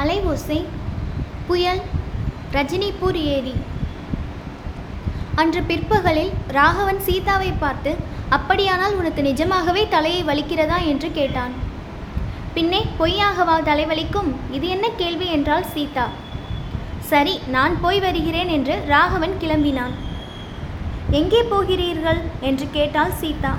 அலைவோசை 0.00 0.64
புயல் 1.46 1.80
ரஜினிபூர் 2.52 3.14
ஏரி. 3.14 3.54
அன்று 5.34 5.62
பிற்பகலில் 5.62 6.32
ராகவன் 6.48 7.00
சீதாவை 7.00 7.52
பார்த்து 7.52 7.96
அப்படியானால் 8.28 8.94
உனக்கு 8.94 9.22
நிஜமாகவே 9.22 9.88
தலையை 9.88 10.22
வலிக்கிறதா? 10.24 10.78
என்று 10.84 11.12
கேட்டான். 11.12 11.52
பின்னே 12.54 12.86
பொய்யாகவா 12.98 13.56
தலைவலிக்கும் 13.62 14.30
இது 14.50 14.68
என்ன 14.68 14.88
கேள்வி? 14.88 15.26
என்றாள் 15.26 15.70
சீதா. 15.74 16.06
சரி 17.00 17.40
நான் 17.46 17.80
போய் 17.80 18.00
வருகிறேன் 18.00 18.48
என்று 18.48 18.82
ராகவன் 18.86 19.36
கிளம்பினான். 19.40 19.94
எங்கே 21.10 21.42
போகிறீர்கள்? 21.42 22.20
என்று 22.40 22.68
கேட்டாள் 22.72 23.18
சீதா. 23.20 23.54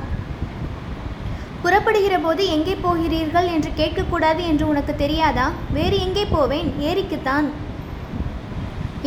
புறப்படுகிற 1.64 2.16
போது 2.20 2.44
எங்கே 2.56 2.76
போகிறீர்கள் 2.76 3.48
என்று 3.56 3.70
கேட்கக்கூடாது 3.78 4.42
என்று 4.52 4.68
உனக்கு 4.68 4.96
தெரியாதா? 4.96 5.46
வேறு 5.72 5.98
எங்கே 6.06 6.26
போவேன்? 6.26 6.70
ஏரிக்குத்தான். 6.90 7.48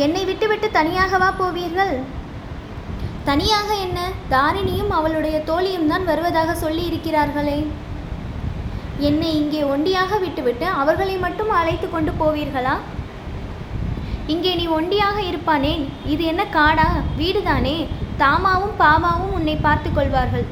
என்னை 0.05 0.25
விட்டுவிட்டு 0.25 0.67
தனியாகவா 0.79 1.29
போவீர்கள்? 1.39 1.93
தனியாக 3.29 3.69
என்ன? 3.85 3.99
தாரிணியும் 4.29 4.91
அவளுடைய 4.97 5.37
தோழியும் 5.39 5.87
தான் 5.87 6.05
வருவதாக 6.05 6.55
சொல்லி 6.55 6.83
இருக்கிறார்களே. 6.89 7.57
என்னை 9.07 9.31
இங்கே 9.41 9.63
ஒண்டியாக 9.73 10.19
விட்டுவிட்டு 10.19 10.67
அவர்களை 10.81 11.17
மட்டும் 11.17 11.49
அழைத்து 11.49 11.89
கொண்டு 11.89 12.11
போவீர்களா? 12.21 12.75
இங்கே 14.33 14.53
நீ 14.55 14.67
ஒண்டியாக 14.67 15.17
இருப்பானேன்? 15.31 15.83
இது 16.05 16.23
என்ன 16.25 16.43
காடா? 16.57 16.87
வீடுதானே? 17.17 17.77
தாமாவும் 18.17 18.77
பாமாவும் 18.79 19.35
உன்னை 19.39 19.55
பார்த்து 19.55 19.89
கொள்வார்கள். 19.91 20.47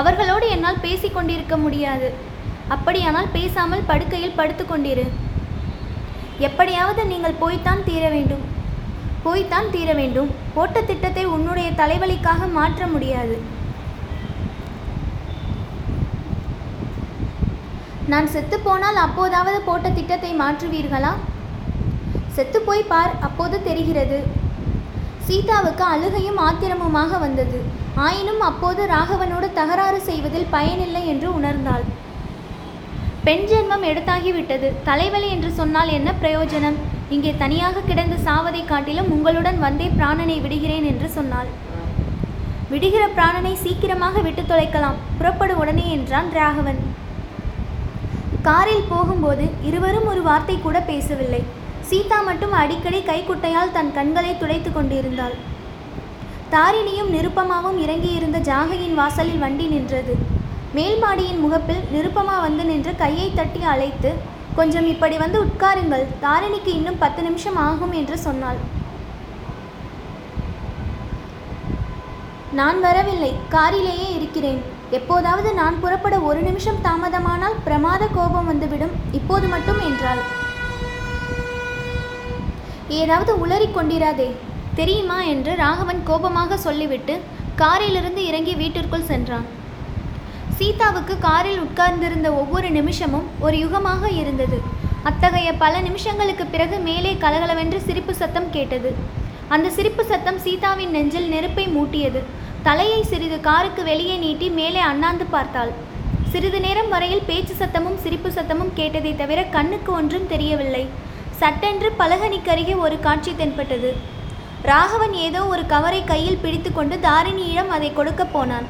அவர்களோடு 0.00 0.46
என்னால் 0.54 0.82
பேசி 0.86 1.08
கொண்டிருக்க 1.10 1.56
முடியாது. 1.64 2.08
அப்படியானால் 2.74 3.32
பேசாமல் 3.36 3.88
படுக்கையில் 3.90 4.38
படுத்து 4.38 4.64
கொண்டிரு. 4.64 5.06
எப்படியாவது 6.48 7.02
நீங்கள் 7.12 7.40
போய்த்தான் 7.42 7.84
தீர 7.88 8.04
வேண்டும். 8.14 8.44
போய்த்தான் 9.26 9.68
தீர 9.74 9.90
வேண்டும். 10.00 10.30
போட்ட 10.56 10.80
திட்டத்தை 10.88 11.24
உன்னுடைய 11.34 11.68
தலைவலிக்காக 11.82 12.48
மாற்ற 12.58 12.82
முடியாது. 12.94 13.36
நான் 18.12 18.28
செத்து 18.34 18.56
போனால் 18.66 18.98
அப்போதாவது 19.04 19.60
போட்ட 19.68 19.86
திட்டத்தை 19.98 20.32
மாற்றுவீர்களா? 20.42 21.12
செத்து 22.36 22.58
போய் 22.66 22.90
பார் 22.92 23.14
அப்போது 23.28 23.56
தெரிகிறது. 23.68 24.18
சீதாவுக்கு 25.28 25.84
அழுகையும் 25.92 26.40
ஆத்திரமுமாக 26.46 27.18
வந்தது. 27.24 27.58
ஆயினும் 28.06 28.42
அப்போது 28.48 28.82
ராகவனோடு 28.94 29.46
தகராறு 29.60 30.00
செய்வதில் 30.08 30.50
பயனில்லை 30.56 31.02
என்று 31.12 31.28
உணர்ந்தாள். 31.38 31.84
பெண் 33.26 33.46
ஜென்மம் 33.50 33.86
எடுத்தாகிவிட்டது. 33.90 34.68
தலைவலி 34.88 35.28
என்று 35.36 35.50
சொன்னால் 35.60 35.90
என்ன 35.98 36.10
பிரயோஜனம்? 36.22 36.76
இங்கே 37.14 37.32
தனியாக 37.42 37.82
கிடந்து 37.88 38.16
சாவதை 38.26 38.62
காட்டிலும் 38.70 39.10
உங்களுடன் 39.16 39.58
வந்தே 39.64 39.88
பிராணனை 39.98 40.36
விடுகிறேன் 40.44 40.86
என்று 40.92 41.08
சொன்னாள். 41.16 41.50
விடுகிற 42.70 43.02
பிராணனை 43.16 43.54
சீக்கிரமாக 43.64 44.22
விட்டு 44.26 44.44
தொலைக்கலாம். 44.52 45.00
புறப்படு 45.18 45.56
உடனே 45.62 45.84
என்றான் 45.96 46.30
ராகவன். 46.38 46.80
காரில் 48.48 48.88
போகும்போது 48.92 49.44
இருவரும் 49.68 50.08
ஒரு 50.12 50.22
வார்த்தை 50.26 50.56
கூட 50.64 50.78
பேசவில்லை. 50.90 51.42
சீதா 51.88 52.18
மட்டும் 52.28 52.54
அடிக்கடி 52.60 53.00
கைக்குட்டையால் 53.08 53.74
தன் 53.74 53.90
கண்களை 53.96 54.30
துடைத்து 54.38 54.70
கொண்டிருந்தாள். 54.72 55.34
தாரிணியும் 56.54 57.10
நிருப்பமாவும் 57.16 57.78
இறங்கியிருந்த 57.84 58.38
ஜாகையின் 58.48 58.96
வாசலில் 59.00 59.42
வண்டி 59.44 59.66
நின்றது. 59.74 60.14
மேல் 60.76 60.98
மாடியின் 61.02 61.42
முகப்பில் 61.44 61.84
நிருப்பமா 61.94 62.36
வந்து 62.46 62.64
நின்று 62.70 62.92
கையை 63.02 63.28
தட்டி 63.38 63.60
அழைத்து 63.72 64.10
கொஞ்சம் 64.58 64.88
இப்படி 64.92 65.16
வந்து 65.22 65.38
உட்காருங்கள் 65.46 66.04
தாரிணிக்கு 66.24 66.70
இன்னும் 66.78 67.00
பத்து 67.02 67.20
நிமிஷம் 67.26 67.58
ஆகும் 67.66 67.94
என்று 68.00 68.16
சொன்னாள். 68.26 68.60
நான் 72.60 72.78
வரவில்லை 72.86 73.32
காரிலேயே 73.54 74.08
இருக்கிறேன். 74.18 74.60
எப்போதாவது 74.98 75.50
நான் 75.60 75.80
புறப்பட 75.84 76.16
ஒரு 76.30 76.42
நிமிஷம் 76.48 76.82
தாமதமானால் 76.88 77.60
பிரமாத 77.68 78.02
கோபம் 78.16 78.50
வந்துவிடும் 78.52 78.96
இப்போது 79.20 79.46
மட்டும் 79.54 79.80
என்றாள். 79.90 80.22
ஏதாவது 82.88 83.46
உளறிக் 83.46 83.76
கொண்டிராதே. 83.76 84.30
தெரியுமா 84.74 85.22
என்று 85.22 85.54
ராகவன் 85.56 86.02
கோபமாக 86.04 86.56
சொல்லிவிட்டு 86.56 87.20
காரிலிருந்து 87.56 88.24
இறங்கி 88.26 88.54
வீட்டிற்குள் 88.54 89.08
சென்றான். 89.10 89.46
சீதாவுக்கு 90.58 91.18
காரில் 91.18 91.60
உட்கார்ந்திருந்த 91.60 92.32
ஒவ்வொரு 92.32 92.70
நிமிஷமும் 92.70 93.26
ஒரு 93.40 93.56
யுகமாக 93.56 94.10
இருந்தது. 94.12 94.60
அத்தகைய 95.02 95.52
பல 95.52 95.80
நிமிஷங்களுக்கு 95.80 96.44
பிறகு 96.50 96.78
மேலே 96.78 97.16
கலகலவென்று 97.24 97.80
சிரிப்பு 97.80 98.14
சத்தம் 98.14 98.50
கேட்டது. 98.50 98.94
அந்த 99.48 99.70
சிரிப்பு 99.70 100.04
சத்தம் 100.04 100.38
சீதாவின் 100.38 100.90
நெஞ்சில் 100.90 101.28
நெருப்பை 101.28 101.66
மூட்டியது. 101.66 102.22
தலையை 102.62 103.02
சிறிது 103.02 103.40
காருக்கு 103.40 103.82
வெளியே 103.82 104.16
நீட்டி 104.16 104.48
மேலே 104.50 104.78
அண்ணாந்து 104.78 105.24
பார்த்தாள். 105.24 105.72
சிறிது 106.32 106.60
நேரம் 106.60 106.88
வரையில் 106.88 107.26
பேச்சு 107.26 107.54
சத்தமும் 107.54 108.00
சிரிப்பு 108.04 108.28
சத்தமும் 108.28 108.72
கேட்டதை 108.74 109.16
தவிர 109.16 109.42
கண்ணுக்கு 109.42 109.92
ஒன்றும் 109.92 110.26
தெரியவில்லை. 110.26 110.86
சட்டென்று 111.40 111.88
பலகனிக்கருகே 112.00 112.74
ஒரு 112.84 112.96
காட்சி 113.06 113.32
தென்பட்டது. 113.40 113.90
ராகவன் 114.70 115.14
ஏதோ 115.26 115.40
ஒரு 115.52 115.62
கவரை 115.72 116.00
கையில் 116.10 116.40
பிடித்துக்கொண்டு 116.44 116.96
தாரிணியிடம் 117.06 117.70
அதை 117.76 117.90
கொடுக்கப் 117.98 118.32
போனான். 118.34 118.66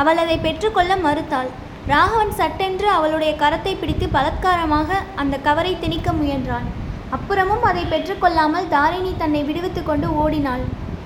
அவள் 0.00 0.20
அதை 0.24 0.36
பெற்றுக்கொள்ள 0.46 0.92
மறுத்தாள். 1.06 1.50
ராகவன் 1.92 2.34
சட்டென்று 2.40 2.88
அவளுடைய 2.96 3.32
கரத்தை 3.42 3.72
பிடித்து 3.78 4.06
பலத்காரமாக 4.16 4.98
அந்த 5.22 5.38
கவரை 5.46 5.72
திணிக்க 5.84 6.12
முயன்றான். 6.20 6.68
அப்புறமும் 7.16 7.64
அதை 7.70 7.84
பெற்றுக்கொள்ளாமல் 7.92 8.70
தாரிணி 8.76 9.12
தன்னை 9.22 9.42
விடுவித்து 9.48 9.82
கொண்டு 9.82 10.08
ஓடினாள். 10.24 10.64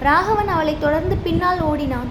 ராகவன் 0.08 0.52
அவளை 0.56 0.76
தொடர்ந்து 0.84 1.16
பின்னால் 1.26 1.62
ஓடினான். 1.70 2.10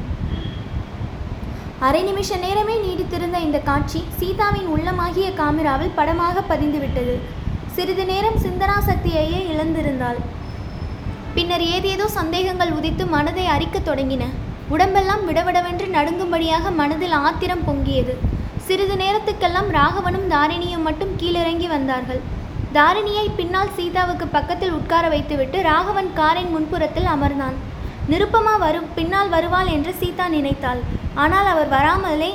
அரை 1.88 2.02
நிமிஷ 2.10 2.36
நேரமே 2.46 2.76
நீடித்திருந்த 2.86 3.38
இந்த 3.48 3.60
காட்சி 3.70 4.02
சீதாவின் 4.20 4.70
உள்ளமாகிய 4.76 5.30
காமிராவில் 5.40 5.98
படமாக 6.00 6.44
பதிந்துவிட்டது. 6.52 7.16
சிறிது 7.76 8.04
நேரம் 8.06 8.40
சிந்தனா 8.44 8.76
சக்தியையே 8.88 9.40
இழந்திருந்தாள். 9.52 10.20
பின்னர் 11.36 11.64
ஏதேதோ 11.76 12.06
சந்தேகங்கள் 12.08 12.72
உதித்து 12.72 13.06
மனதை 13.08 13.46
அரிக்கத் 13.46 13.88
தொடங்கின. 13.88 14.24
உடம்பெல்லாம் 14.70 15.24
விடவிடவென்று 15.30 15.88
நடுங்கும்படியாக 15.96 16.72
மனதில் 16.82 17.16
ஆத்திரம் 17.26 17.64
பொங்கியது. 17.68 18.14
சிறிது 18.68 18.96
நேரத்துக்கெல்லாம் 18.96 19.70
ராகவனும் 19.78 20.28
தாரிணியும் 20.34 20.86
மட்டும் 20.88 21.14
கீழிறங்கி 21.22 21.68
வந்தார்கள். 21.68 22.22
தாரிணியை 22.74 23.26
பின்னால் 23.40 23.76
சீதாவுக்கு 23.78 24.28
பக்கத்தில் 24.28 24.76
உட்கார 24.80 25.08
வைத்துவிட்டு 25.10 25.62
ராகவன் 25.62 26.12
காரின் 26.14 26.54
முன்புறத்தில் 26.56 27.12
அமர்ந்தான். 27.16 27.58
நிருப்பமா 28.10 28.54
வரும் 28.66 28.90
பின்னால் 28.96 29.30
வருவாள் 29.30 29.68
என்று 29.68 29.94
சீதா 29.94 30.28
நினைத்தாள். 30.28 30.84
ஆனால் 31.16 31.46
அவர் 31.46 31.68
வராமலே 31.68 32.32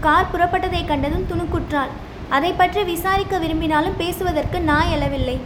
கார் 0.00 0.32
புறப்பட்டதைக் 0.32 0.90
கண்டதும் 0.90 1.28
துணுக்குற்றாள். 1.30 1.94
அதை 2.30 2.52
பற்றி 2.52 2.82
விசாரிக்க 2.82 3.38
விரும்பினாலும் 3.38 3.96
பேசுவதற்கு 3.96 4.60
நாய் 4.60 4.92
எழவில்லை. 4.92 5.38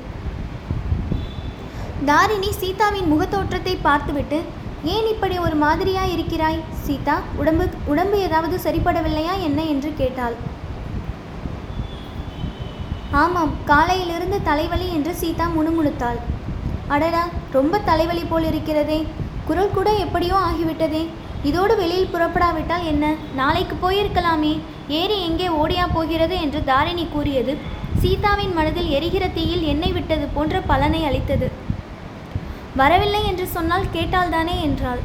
தாரிணி 2.05 2.53
சீதாவின் 2.53 3.11
முகத்தோற்றத்தை 3.13 3.79
பார்த்துவிட்டு 3.83 4.43
ஏன் 4.85 5.07
இப்படி 5.07 5.39
ஒரு 5.39 5.55
மாதிரியா 5.55 6.05
இருக்கிறாய்? 6.05 6.61
சீதா 6.87 7.21
உடம்பு 7.37 7.69
உடம்பு 7.87 8.19
ஏதாவது 8.19 8.57
சரிப்படவில்லையா 8.57 9.41
என்ன? 9.41 9.65
என்று 9.65 9.95
கேட்டாள். 9.97 10.37
ஆமாம் 13.11 13.53
காலையிலிருந்து 13.65 14.43
தலைவலி 14.43 14.89
என்று 14.93 15.15
சீதா 15.15 15.49
முணுமுணுத்தாள். 15.57 16.19
அடடா 16.89 17.29
ரொம்ப 17.53 17.79
தலைவலி 17.79 18.25
போல் 18.25 18.45
இருக்கிறதே. 18.45 19.07
குரல் 19.45 19.71
கூட 19.71 19.93
எப்படியோ 19.93 20.35
ஆகிவிட்டதே. 20.35 21.07
இதோடு 21.43 21.77
வெளியில் 21.77 22.15
புறப்படாவிட்டால் 22.15 22.85
என்ன? 22.85 23.15
நாளைக்கு 23.35 23.77
போயிருக்கலாமே. 23.83 24.59
ஏறி 24.99 25.17
எங்கே 25.29 25.49
ஓடியா 25.61 25.85
போகிறது 25.95 26.37
என்று 26.45 26.61
தாரிணி 26.71 27.05
கூறியது. 27.15 27.53
சீதாவின் 28.03 28.55
மனதில் 28.59 28.91
எரிகிற 28.97 29.25
தீயில் 29.37 29.65
எண்ணெய் 29.73 29.95
விட்டது 29.97 30.27
போன்ற 30.35 30.61
பலனை 30.71 31.01
அளித்தது. 31.09 31.49
வரவில்லை 32.81 33.23
என்று 33.31 33.47
சொன்னால் 33.55 33.87
கேட்டால்தானே 33.95 34.57
என்றாள். 34.67 35.01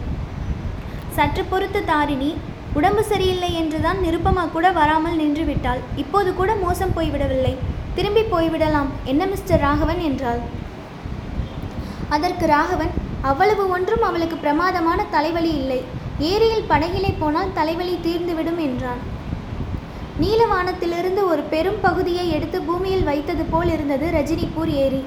சற்று 1.15 1.43
பொறுத்து 1.51 1.79
தாரிணி 1.83 2.31
உடம்பு 2.79 3.03
சரியில்லை 3.03 3.49
என்றுதான் 3.61 3.99
நிருப்பமா 4.05 4.43
கூட 4.51 4.67
வராமல் 4.71 5.19
நின்று 5.21 5.43
விட்டாள். 5.49 5.81
இப்போது 6.03 6.29
கூட 6.39 6.51
மோசம் 6.65 6.93
போய்விடவில்லை 6.97 7.53
திரும்பி 7.97 8.23
போய்விடலாம் 8.33 8.91
என்ன 9.11 9.23
மிஸ்டர் 9.25 9.63
ராகவன் 9.65 10.01
என்றாள். 10.09 10.41
அதற்கு 12.15 12.45
ராகவன் 12.45 12.93
அவ்வளவு 13.31 13.63
ஒன்றும் 13.75 14.05
அவளுக்கு 14.07 14.37
பிரமாதமான 14.45 14.99
தலைவலி 15.15 15.51
இல்லை. 15.61 15.81
ஏரியில் 16.31 16.69
படகிலே 16.71 17.11
போனால் 17.19 17.53
தலைவலி 17.59 17.93
தீர்ந்துவிடும் 18.05 18.61
என்றான். 18.67 19.01
நீலவானத்திலிருந்து 20.21 21.21
ஒரு 21.31 21.43
பெரும் 21.51 21.79
பகுதியை 21.83 22.25
எடுத்து 22.35 22.57
பூமியில் 22.61 23.07
வைத்தது 23.07 23.43
போல் 23.51 23.71
இருந்தது 23.75 24.05
ரஜினிபூர் 24.15 24.71
ஏரி. 24.83 24.99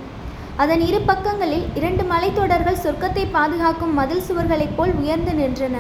அதன் 0.62 0.82
இரு 0.87 1.00
பக்கங்களில் 1.11 1.67
இரண்டு 1.79 2.05
மலைத்தொடர்கள் 2.12 2.81
சொர்க்கத்தை 2.85 3.25
பாதுகாக்கும் 3.37 3.94
மதில் 3.99 4.25
சுவர்களைப் 4.29 4.75
போல் 4.76 4.94
உயர்ந்து 5.00 5.32
நின்றன. 5.41 5.76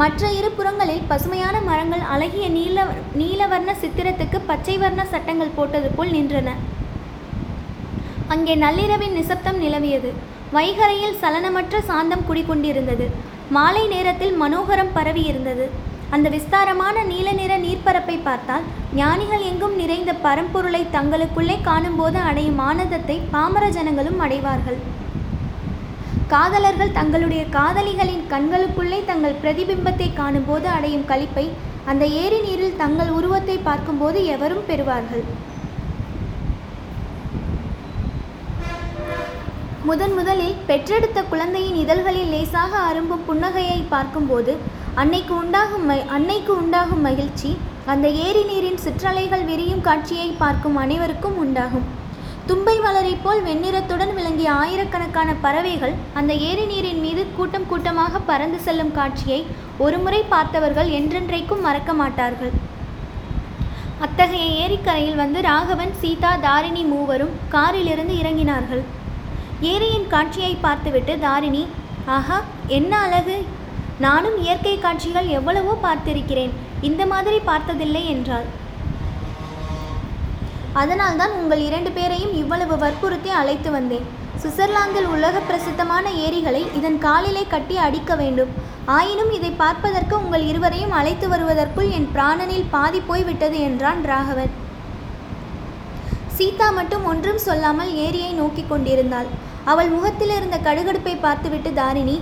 மற்ற 0.00 0.30
இரு 0.38 0.50
புறங்களில் 0.56 1.06
பசுமையான 1.10 1.56
மரங்கள் 1.68 2.04
அழகிய 2.14 2.46
நீல 2.56 2.86
நீலவர்ண 3.20 3.70
சித்திரத்துக்கு 3.82 4.40
பச்சை 4.50 4.76
வர்ண 4.78 5.04
சட்டங்கள் 5.12 5.56
போட்டது 5.58 5.90
போல் 5.96 6.12
நின்றன. 6.16 6.54
அங்கே 8.34 8.56
நள்ளிரவின் 8.64 9.16
நிசப்தம் 9.18 9.60
நிலவியது. 9.64 10.10
வைகரையில் 10.56 11.20
சலனமற்ற 11.22 11.80
சாந்தம் 11.90 12.26
குடிகொண்டிருந்தது. 12.30 13.08
மாலை 13.58 13.84
நேரத்தில் 13.94 14.34
மனோகரம் 14.42 14.94
பரவியிருந்தது. 14.94 15.66
அந்த 16.14 16.28
விஸ்தாரமான 16.34 17.02
நீல 17.10 17.28
நிற 17.40 17.52
நீர்ப்பரப்பை 17.64 18.14
பார்த்தால் 18.28 18.64
ஞானிகள் 19.00 19.44
எங்கும் 19.50 19.76
நிறைந்த 19.80 20.12
பரம்பொருளை 20.24 20.80
தங்களுக்குள்ளே 20.96 21.56
காணும்போது 21.68 22.18
அடையும் 22.28 22.62
ஆனந்தத்தை 22.68 23.16
பாமர 23.34 23.64
ஜனங்களும் 23.76 24.22
அடைவார்கள். 24.24 24.78
காதலர்கள் 26.32 26.96
தங்களுடைய 26.98 27.42
காதலிகளின் 27.56 28.24
கண்களுக்குள்ளே 28.32 28.98
தங்கள் 29.10 29.38
பிரதிபிம்பத்தை 29.44 30.08
காணும்போது 30.20 30.68
அடையும் 30.76 31.08
களிப்பை 31.12 31.46
அந்த 31.92 32.04
ஏரி 32.22 32.40
நீரில் 32.46 32.80
தங்கள் 32.82 33.14
உருவத்தை 33.18 33.56
பார்க்கும்போது 33.68 34.18
எவரும் 34.34 34.66
பெறுவார்கள். 34.70 35.24
முதன் 39.88 40.14
முதலில் 40.18 40.58
பெற்றெடுத்த 40.68 41.18
குழந்தையின் 41.30 41.78
இதழ்களில் 41.84 42.32
லேசாக 42.34 42.72
அரும்பும் 42.88 43.26
புன்னகையை 43.28 43.78
பார்க்கும்போது 43.94 44.52
அன்னைக்கு 44.98 45.32
உண்டாகும் 45.34 45.84
ம 45.88 45.96
அன்னைக்கு 46.16 46.52
உண்டாகும் 46.60 47.04
மகிழ்ச்சி 47.06 47.50
அந்த 47.86 48.06
ஏரி 48.24 48.42
நீரின் 48.48 48.80
சிற்றலைகள் 48.84 49.44
விரியும் 49.50 49.82
காட்சியை 49.88 50.28
பார்க்கும் 50.40 50.76
அனைவருக்கும் 50.76 51.36
உண்டாகும். 51.38 51.86
தும்பை 52.48 52.74
வளரை 52.80 53.12
போல் 53.14 53.42
வெண்ணிறத்துடன் 53.46 54.12
விளங்கிய 54.16 54.48
ஆயிரக்கணக்கான 54.52 55.34
பறவைகள் 55.44 55.94
அந்த 56.14 56.32
ஏரி 56.48 56.64
நீரின் 56.64 57.00
மீது 57.00 57.26
கூட்டம் 57.36 57.66
கூட்டமாக 57.66 58.20
பறந்து 58.30 58.58
செல்லும் 58.58 58.92
காட்சியை 58.92 59.46
ஒருமுறை 59.78 60.22
பார்த்தவர்கள் 60.34 60.90
என்றென்றைக்கும் 60.98 61.64
மறக்க 61.66 61.92
மாட்டார்கள். 61.92 62.52
அத்தகைய 64.00 64.44
ஏரிக்கரையில் 64.64 65.20
வந்து 65.22 65.40
ராகவன் 65.40 65.94
சீதா 66.02 66.36
தாரிணி 66.46 66.84
மூவரும் 66.84 67.36
காரிலிருந்து 67.48 68.14
இறங்கினார்கள். 68.22 68.82
ஏரியின் 69.72 70.06
காட்சியை 70.08 70.52
பார்த்துவிட்டு 70.66 71.18
தாரிணி 71.18 71.64
ஆஹா 72.18 72.40
என்ன 72.66 72.92
அழகு! 73.06 73.38
நானும் 74.04 74.36
இயற்கை 74.44 74.74
காட்சிகள் 74.84 75.28
எவ்வளவோ 75.38 75.72
பார்த்திருக்கிறேன். 75.84 76.52
இந்த 76.88 77.02
மாதிரி 77.12 77.38
பார்த்ததில்லை 77.50 78.02
என்றாள். 78.14 78.46
அதனால்தான் 80.80 81.32
உங்கள் 81.40 81.62
இரண்டு 81.68 81.90
பேரையும் 81.96 82.34
இவ்வளவு 82.42 82.74
வற்புறுத்தி 82.84 83.30
அழைத்து 83.40 83.70
வந்தேன். 83.76 84.06
சுவிட்சர்லாந்தில் 84.42 85.08
உலக 85.14 85.36
பிரசித்தமான 85.48 86.06
ஏரிகளை 86.26 86.62
இதன் 86.78 86.98
காலிலே 87.06 87.42
கட்டி 87.54 87.76
அடிக்க 87.86 88.14
வேண்டும். 88.22 88.52
ஆயினும் 88.96 89.32
இதை 89.38 89.50
பார்ப்பதற்கு 89.62 90.14
உங்கள் 90.22 90.44
இருவரையும் 90.50 90.96
அழைத்து 91.00 91.26
வருவதற்குள் 91.34 91.90
என் 91.96 92.08
பிராணனில் 92.14 92.70
பாதி 92.74 93.00
போய்விட்டது 93.10 93.58
என்றான் 93.68 94.00
ராகவன். 94.10 94.52
சீதா 96.36 96.68
மட்டும் 96.78 97.04
ஒன்றும் 97.12 97.44
சொல்லாமல் 97.48 97.90
ஏரியை 98.06 98.32
நோக்கி 98.40 98.62
கொண்டிருந்தாள். 98.66 99.30
அவள் 99.72 99.90
முகத்தில் 99.96 100.34
இருந்த 100.36 100.56
கடுகடுப்பை 100.66 101.14
பார்த்துவிட்டு 101.24 101.70
தாரிணி 101.80 102.16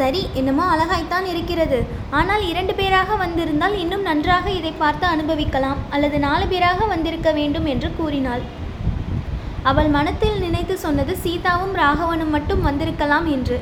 சரி 0.00 0.20
என்னமோ 0.40 0.64
அழகாய்த்தான் 0.74 1.26
இருக்கிறது. 1.32 1.78
ஆனால் 2.18 2.42
இரண்டு 2.50 2.72
பேராக 2.78 3.16
வந்திருந்தால் 3.24 3.74
இன்னும் 3.82 4.06
நன்றாக 4.08 4.46
இதை 4.58 4.72
பார்த்து 4.82 5.06
அனுபவிக்கலாம் 5.14 5.80
அல்லது 5.94 6.18
நாலு 6.26 6.44
பேராக 6.52 6.86
வந்திருக்க 6.92 7.30
வேண்டும் 7.38 7.66
என்று 7.72 7.90
கூறினாள். 7.98 8.44
அவள் 9.70 9.88
மனத்தில் 9.96 10.38
நினைத்து 10.44 10.74
சொன்னது 10.84 11.14
சீதாவும் 11.24 11.74
ராகவனும் 11.82 12.34
மட்டும் 12.36 12.62
வந்திருக்கலாம் 12.68 13.26
என்று. 13.36 13.56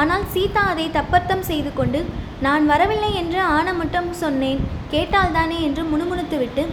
ஆனால் 0.00 0.24
சீதா 0.32 0.62
அதை 0.72 0.86
தப்பர்த்தம் 0.96 1.44
செய்து 1.50 1.70
கொண்டு 1.78 2.00
நான் 2.46 2.64
வரவில்லை 2.70 3.12
என்று 3.20 3.40
ஆன 3.56 3.68
மட்டும் 3.78 4.10
சொன்னேன் 4.22 4.60
கேட்டால்தானே? 4.94 5.58
என்று 5.68 5.84
முணுமுணுத்துவிட்டு 5.92 6.64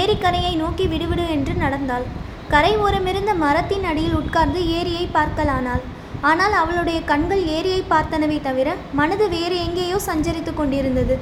ஏரிக்கரையை 0.00 0.52
நோக்கி 0.62 0.86
விடுவிடு 0.92 1.24
என்று 1.36 1.54
நடந்தாள். 1.64 2.04
கரை 2.52 2.72
ஓரமிருந்த 2.84 3.32
மரத்தின் 3.44 3.86
அடியில் 3.92 4.18
உட்கார்ந்து 4.20 4.60
ஏரியை 4.78 5.06
பார்க்கலானாள். 5.16 5.84
ஆனால் 6.28 6.54
அவளுடைய 6.60 6.98
கண்கள் 7.10 7.42
ஏரியை 7.56 7.82
பார்த்தனவே 7.90 8.38
தவிர 8.46 8.68
மனது 8.98 9.26
வேறு 9.34 9.56
எங்கேயோ 9.66 9.98
சஞ்சரித்து 10.06 10.52
கொண்டிருந்தது. 10.54 11.16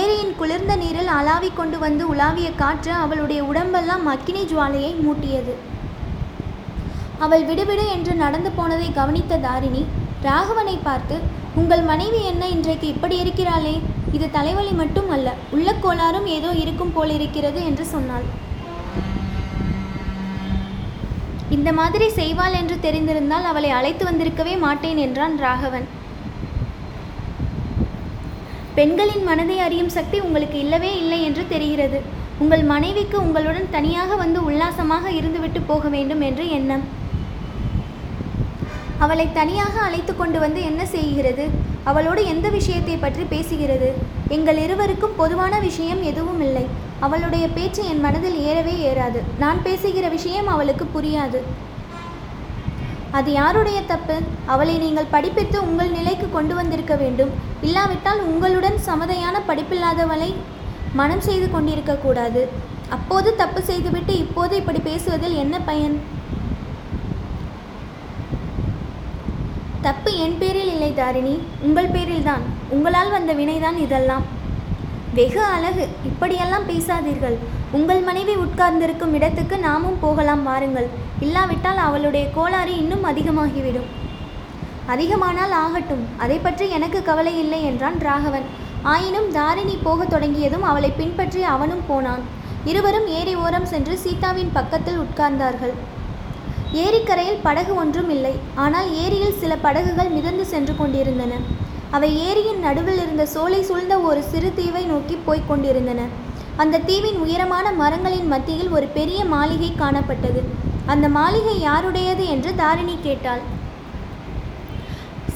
ஏரியின் 0.00 0.34
குளிர்ந்த 0.40 0.72
நீரில் 0.80 1.10
அலாவி 1.18 1.50
கொண்டு 1.58 1.76
வந்து 1.84 2.04
உலாவிய 2.12 2.48
காற்று 2.62 2.92
அவளுடைய 3.04 3.40
உடம்பெல்லாம் 3.50 4.06
அக்கினி 4.14 4.42
ஜுவாலையை 4.50 4.92
மூட்டியது. 5.04 5.54
அவள் 7.26 7.44
விடுவிடு 7.50 7.84
என்று 7.94 8.12
நடந்து 8.24 8.50
போனதை 8.58 8.88
கவனித்த 8.98 9.40
தாரிணி 9.46 9.84
ராகவனை 10.26 10.76
பார்த்து 10.88 11.16
உங்கள் 11.60 11.84
மனைவி 11.90 12.20
என்ன 12.32 12.44
இன்றைக்கு 12.56 12.86
இப்படி 12.94 13.16
இருக்கிறாளே? 13.22 13.76
இது 14.16 14.26
தலைவலி 14.36 14.74
மட்டும் 14.82 15.08
அல்ல 15.16 15.28
உள்ள 15.54 15.68
கோளாறும் 15.84 16.28
ஏதோ 16.36 16.50
இருக்கும் 16.64 16.94
போலிருக்கிறது 16.98 17.60
என்று 17.70 17.86
சொன்னாள். 17.94 18.26
இந்த 21.58 21.70
மாதிரி 21.78 22.08
செய்வாள் 22.18 22.58
என்று 22.60 22.76
தெரிந்திருந்தால் 22.86 23.48
அவளை 23.52 23.70
அழைத்து 23.78 24.04
வந்திருக்கவே 24.10 24.54
மாட்டேன் 24.66 25.00
என்றான் 25.06 25.36
ராகவன். 25.46 25.86
பெண்களின் 28.76 29.24
மனதை 29.28 29.56
அறியும் 29.66 29.94
சக்தி 29.94 30.18
உங்களுக்கு 30.26 30.56
இல்லவே 30.64 30.90
இல்லை 31.02 31.18
என்று 31.28 31.44
தெரிகிறது. 31.52 32.00
உங்கள் 32.42 32.64
மனைவிக்கு 32.72 33.16
உங்களுடன் 33.26 33.72
தனியாக 33.76 34.16
வந்து 34.20 34.40
உல்லாசமாக 34.48 35.10
இருந்துவிட்டு 35.18 35.60
போக 35.70 35.88
வேண்டும் 35.94 36.22
என்று 36.28 36.44
எண்ணம். 36.58 36.84
அவளை 39.04 39.26
தனியாக 39.38 39.74
அழைத்து 39.86 40.12
கொண்டு 40.20 40.38
வந்து 40.44 40.60
என்ன 40.68 40.82
செய்கிறது? 40.94 41.44
அவளோடு 41.90 42.22
எந்த 42.34 42.46
விஷயத்தை 42.58 42.96
பற்றி 43.04 43.24
பேசுகிறது? 43.34 43.88
எங்கள் 44.36 44.60
இருவருக்கும் 44.66 45.18
பொதுவான 45.22 45.54
விஷயம் 45.66 46.02
எதுவும் 46.12 46.40
இல்லை. 46.46 46.64
அவளுடைய 47.00 47.48
பேச்சு 47.48 47.86
என் 47.86 48.00
மனதில் 48.00 48.38
ஏறவே 48.38 48.92
ஏறாது. 48.92 49.20
நான் 49.38 49.62
பேசுகிற 49.62 50.08
விஷயம் 50.08 50.48
அவளுக்கு 50.48 50.86
புரியாது. 50.94 51.40
அது 53.10 53.32
யாருடைய 53.32 53.82
தப்பு? 53.82 54.20
அவளை 54.46 54.78
நீங்கள் 54.78 55.10
படிப்பித்து 55.10 55.62
உங்கள் 55.62 55.90
நிலைக்கு 55.90 56.30
கொண்டு 56.30 56.54
வந்திருக்க 56.54 56.94
வேண்டும். 56.94 57.30
இல்லாவிட்டால் 57.62 58.20
உங்களுடன் 58.20 58.78
சமதையான 58.86 59.36
படிப்பில்லாதவளை 59.48 60.34
மனம் 60.92 61.20
செய்து 61.20 61.50
கொண்டிருக்க 61.50 61.94
கூடாது. 61.94 62.48
அப்போது 62.88 63.36
தப்பு 63.36 63.62
செய்துவிட்டு 63.62 64.18
இப்போது 64.18 64.56
இப்படி 64.56 64.78
பேசுவதில் 64.78 65.34
என்ன 65.34 65.60
பயன்? 65.60 66.00
தப்பு 69.80 70.16
என் 70.16 70.38
பேரில் 70.38 70.68
இல்லை 70.68 70.94
தாரிணி. 70.94 71.38
உங்கள் 71.60 71.88
பேரில்தான். 71.88 72.44
உங்களால் 72.68 73.10
வந்த 73.10 73.34
வினைதான் 73.34 73.76
இதெல்லாம். 73.76 74.36
வெகு 75.14 75.42
அழகு. 75.44 75.88
இப்படியெல்லாம் 76.04 76.68
பேசாதீர்கள். 76.68 77.36
உங்கள் 77.72 78.00
மனைவி 78.00 78.34
உட்கார்ந்திருக்கும் 78.34 79.14
இடத்துக்கு 79.14 79.58
நாமும் 79.58 80.00
போகலாம் 80.00 80.42
வாருங்கள். 80.42 80.88
இல்லாவிட்டால் 81.20 81.76
அவளுடைய 81.76 82.30
கோளாறு 82.30 82.76
இன்னும் 82.76 83.04
அதிகமாகிவிடும். 83.04 83.88
அதிகமானால் 84.88 85.50
ஆகட்டும். 85.50 86.04
அதை 86.18 86.38
பற்றி 86.38 86.70
எனக்கு 86.70 87.02
கவலை 87.02 87.38
இல்லை 87.38 87.64
என்றான் 87.64 87.98
ராகவன். 87.98 88.44
ஆயினும் 88.82 89.32
தாரிணி 89.32 89.78
போகத் 89.82 90.10
தொடங்கியதும் 90.10 90.62
அவளை 90.62 90.90
பின்பற்றி 90.90 91.42
அவனும் 91.42 91.86
போனான். 91.88 92.20
இருவரும் 92.64 93.06
ஏரி 93.06 93.34
ஓரம் 93.34 93.66
சென்று 93.66 93.98
சீதாவின் 93.98 94.52
பக்கத்தில் 94.52 94.98
உட்கார்ந்தார்கள். 94.98 95.74
ஏரிக்கரையில் 96.72 97.40
படகு 97.42 97.74
ஒன்றும் 97.74 98.10
இல்லை. 98.10 98.34
ஆனால் 98.54 98.94
ஏரியில் 98.94 99.38
சில 99.38 99.56
படகுகள் 99.56 100.08
மிதந்து 100.08 100.44
சென்று 100.44 100.76
கொண்டிருந்தன. 100.76 101.32
அவை 101.96 102.08
ஏரியின் 102.28 102.64
நடுவில் 102.66 103.00
இருந்த 103.04 103.24
சோலை 103.34 103.60
சூழ்ந்த 103.68 103.94
ஒரு 104.08 104.20
சிறு 104.30 104.50
தீவை 104.58 104.82
நோக்கி 104.92 105.16
போய்க் 105.26 105.48
கொண்டிருந்தன. 105.50 106.00
அந்த 106.62 106.82
தீவின் 106.88 107.18
உயரமான 107.24 107.66
மரங்களின் 107.80 108.28
மத்தியில் 108.32 108.72
ஒரு 108.76 108.86
பெரிய 108.96 109.20
மாளிகை 109.34 109.70
காணப்பட்டது. 109.82 110.40
அந்த 110.92 111.06
மாளிகை 111.16 111.56
யாருடையது 111.68 112.24
என்று 112.34 112.50
தாரிணி 112.60 112.96
கேட்டாள். 113.06 113.42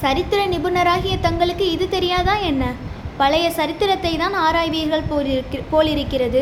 சரித்திர 0.02 0.40
நிபுணராகிய 0.52 1.16
தங்களுக்கு 1.26 1.66
இது 1.75 1.87
தெரியாதா 1.97 2.37
என்ன? 2.50 2.64
பழைய 3.21 3.47
சரித்திரத்தை 3.59 4.12
தான் 4.23 4.37
ஆராய்வீர்கள் 4.47 5.09
போலிருக்க 5.11 5.64
போலிருக்கிறது. 5.73 6.40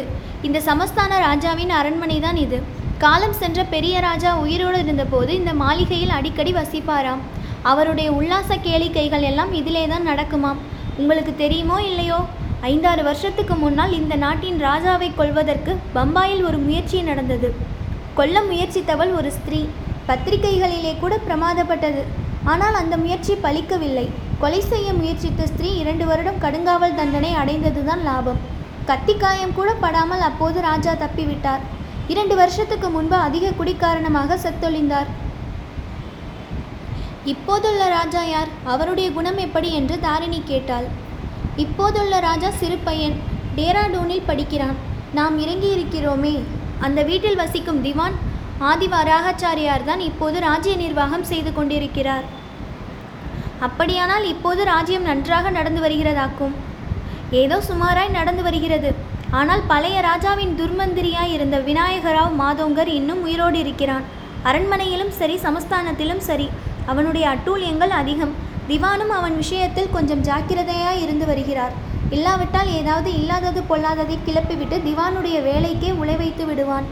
இந்த 0.48 0.58
சமஸ்தான 0.68 1.18
ராஜாவின் 1.28 1.72
அரண்மனை 1.80 2.18
தான் 2.26 2.38
இது. 2.44 2.58
காலம் 3.04 3.36
சென்ற 3.40 3.60
பெரிய 3.74 4.00
ராஜா 4.06 4.30
உயிரோடு 4.44 4.78
இருந்தபோது 4.84 5.30
இந்த 5.40 5.52
மாளிகையில் 5.64 6.16
அடிக்கடி 6.18 6.52
வசிப்பாராம். 6.58 7.22
அவருடைய 7.62 8.12
உல்லாச 8.12 8.56
கேளிக்கைகள் 8.66 9.24
எல்லாம் 9.30 9.52
இதிலே 9.52 9.86
தான் 9.86 10.08
நடக்குமாம். 10.08 10.60
உங்களுக்கு 10.96 11.36
தெரியுமோ 11.36 11.82
இல்லையோ? 11.82 12.18
ஐந்தாறு 12.60 13.02
வருஷத்துக்கு 13.02 13.54
முன்னால் 13.54 13.92
இந்த 13.92 14.14
நாட்டின் 14.14 14.58
ராஜாவை 14.60 15.14
கொல்வதற்கு 15.14 15.76
பம்பாயில் 15.94 16.42
ஒரு 16.44 16.58
முயற்சி 16.58 17.02
நடந்தது. 17.02 17.54
கொல்ல 18.14 18.42
முயற்சித்தவள் 18.42 19.12
ஒரு 19.18 19.30
ஸ்திரீ. 19.30 19.60
பத்திரிகைகளிலே 20.08 20.98
கூட 20.98 21.16
பிரமாதப்பட்டது. 21.26 22.02
ஆனால் 22.44 22.74
அந்த 22.74 22.96
முயற்சி 22.96 23.34
பலிக்கவில்லை. 23.42 24.06
கொலை 24.40 24.60
செய்ய 24.60 24.92
முயற்சித்த 24.92 25.46
ஸ்திரீ 25.46 25.70
இரண்டு 25.76 26.06
வருடம் 26.06 26.42
கடுங்காவல் 26.44 26.94
தண்டனை 26.94 27.32
அடைந்ததுதான் 27.34 28.02
லாபம். 28.02 28.40
கத்திக்காயம் 28.86 29.54
கூட 29.54 29.74
படாமல் 29.74 30.20
அப்போது 30.20 30.60
ராஜா 30.60 30.92
தப்பிவிட்டார். 30.92 31.64
இரண்டு 32.08 32.34
வருஷத்துக்கு 32.34 32.90
முன்பு 32.90 33.16
அதிக 33.16 33.50
குடி 33.50 33.74
காரணமாக 33.74 34.38
செத்தொழிந்தார். 34.44 35.10
இப்போதுள்ள 37.32 37.82
ராஜா 37.96 38.22
யார்? 38.34 38.50
அவருடைய 38.72 39.08
குணம் 39.16 39.38
எப்படி? 39.46 39.68
என்று 39.78 39.96
தாரிணி 40.06 40.40
கேட்டாள். 40.50 40.86
இப்போதுள்ள 41.64 42.14
ராஜா 42.28 42.50
சிறு 42.60 42.78
பையன் 42.86 43.16
டேராடூனில் 43.56 44.28
படிக்கிறான். 44.30 44.76
நாம் 45.18 45.36
இறங்கி 45.44 45.70
இருக்கிறோமே 45.76 46.34
அந்த 46.86 47.00
வீட்டில் 47.08 47.40
வசிக்கும் 47.42 47.80
திவான் 47.86 48.16
ஆதிவராகாச்சாரியார் 48.70 49.84
தான் 49.88 50.02
இப்போது 50.08 50.36
ராஜ்ய 50.46 50.74
நிர்வாகம் 50.82 51.28
செய்து 51.30 51.50
கொண்டிருக்கிறார். 51.52 52.26
அப்படியானால் 53.66 54.26
இப்போது 54.32 54.60
ராஜ்யம் 54.72 55.08
நன்றாக 55.10 55.50
நடந்து 55.58 55.80
வருகிறதாக்கும்? 55.86 56.54
ஏதோ 57.42 57.56
சுமாராய் 57.68 58.16
நடந்து 58.18 58.42
வருகிறது. 58.48 58.90
ஆனால் 59.40 59.62
பழைய 59.72 59.96
ராஜாவின் 60.08 60.56
துர்மந்திரியாய் 60.60 61.34
இருந்த 61.36 61.56
விநாயகராவ் 61.68 62.34
மாதோங்கர் 62.42 62.90
இன்னும் 62.98 63.22
உயிரோடு 63.26 63.58
இருக்கிறான். 63.64 64.06
அரண்மனையிலும் 64.50 65.14
சரி 65.20 65.36
சமஸ்தானத்திலும் 65.46 66.22
சரி. 66.28 66.48
அவனுடைய 66.86 67.24
அட்டூழியங்கள் 67.34 67.94
அதிகம். 68.00 68.34
திவானும் 68.68 69.12
அவன் 69.18 69.36
விஷயத்தில் 69.36 69.92
கொஞ்சம் 69.92 70.24
ஜாக்கிரதையாய் 70.28 71.02
இருந்து 71.04 71.26
வருகிறார். 71.26 71.76
இல்லாவிட்டால் 72.16 72.70
ஏதாவது 72.80 73.10
இல்லாதது 73.20 73.60
பொல்லாததை 73.70 74.16
கிளப்பிவிட்டு 74.26 74.76
திவானுடைய 74.88 75.36
வேலைக்கே 75.48 75.90
உழை 76.02 76.16
வைத்து 76.22 76.46
விடுவான். 76.46 76.88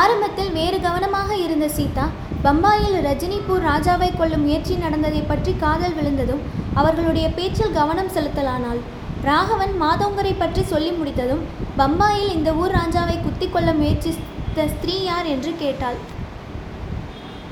ஆரம்பத்தில் 0.00 0.52
வேறு 0.52 0.80
கவனமாக 0.80 1.30
இருந்த 1.36 1.68
சீதா 1.68 2.06
பம்பாயில் 2.44 2.98
ரஜினிபூர் 3.06 3.64
ராஜாவை 3.70 4.10
கொல்லும் 4.18 4.44
முயற்சி 4.46 4.74
நடந்ததை 4.74 5.22
பற்றி 5.30 5.52
காதல் 5.64 5.96
விழுந்ததும் 5.96 6.42
அவர்களுடைய 6.74 7.26
பேச்சில் 7.38 7.76
கவனம் 7.78 8.12
செலுத்தலானாள். 8.16 8.80
ராகவன் 9.28 9.74
மாதோங்கரை 9.82 10.34
பற்றி 10.38 10.62
சொல்லி 10.62 10.92
முடித்ததும் 10.98 11.42
பம்பாயில் 11.80 12.34
இந்த 12.36 12.52
ஊர் 12.60 12.74
ராஜாவை 12.78 13.16
குத்தி 13.22 13.48
கொள்ள 13.48 13.72
முயற்சி 13.80 14.10
அந்த 14.50 14.62
ஸ்திரீ 14.72 14.94
யார் 15.02 15.26
என்று 15.32 15.50
கேட்டாள். 15.60 15.98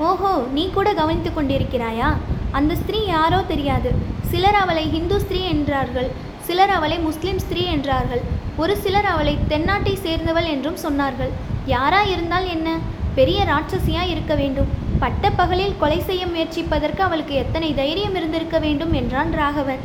ஓஹோ 0.07 0.31
நீ 0.55 0.63
கூட 0.77 0.89
கவனித்து 0.97 1.29
கொண்டிருக்கிறாயா? 1.35 2.09
அந்த 2.57 2.73
ஸ்திரீ 2.79 2.99
யாரோ 3.05 3.39
தெரியாது. 3.51 3.89
சிலர் 4.31 4.57
அவளை 4.61 4.83
ஹிந்து 4.95 5.17
ஸ்திரீ 5.23 5.41
என்றார்கள் 5.53 6.09
சிலர் 6.47 6.73
அவளை 6.77 6.97
முஸ்லிம் 7.05 7.39
ஸ்திரீ 7.45 7.63
என்றார்கள். 7.75 8.23
ஒரு 8.63 8.73
சிலர் 8.83 9.07
அவளை 9.13 9.33
தென்னாட்டை 9.51 9.93
சேர்ந்தவள் 10.05 10.49
என்றும் 10.53 10.81
சொன்னார்கள். 10.85 11.31
யாரா 11.75 12.01
இருந்தால் 12.13 12.47
என்ன? 12.55 12.69
பெரிய 13.19 13.39
ராட்சசியா 13.51 14.03
இருக்க 14.13 14.35
வேண்டும். 14.41 14.69
பட்ட 15.03 15.31
பகலில் 15.39 15.79
கொலை 15.83 16.01
செய்ய 16.09 16.25
முயற்சிப்பதற்கு 16.33 17.03
அவளுக்கு 17.07 17.35
எத்தனை 17.43 17.71
தைரியம் 17.81 18.17
இருந்திருக்க 18.21 18.59
வேண்டும் 18.67 18.93
என்றான் 19.01 19.33
ராகவன். 19.41 19.83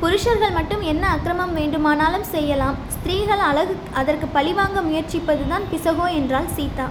புருஷர்கள் 0.00 0.56
மட்டும் 0.56 0.82
என்ன 0.90 1.04
அக்கிரமம் 1.14 1.54
வேண்டுமானாலும் 1.58 2.26
செய்யலாம். 2.34 2.76
ஸ்திரீகள் 2.94 3.42
அழகு 3.48 3.74
அதற்கு 4.00 4.26
பழிவாங்க 4.36 4.78
முயற்சிப்பதுதான் 4.86 5.64
பிசகோ 5.72 6.06
என்றாள் 6.18 6.48
சீதா. 6.56 6.86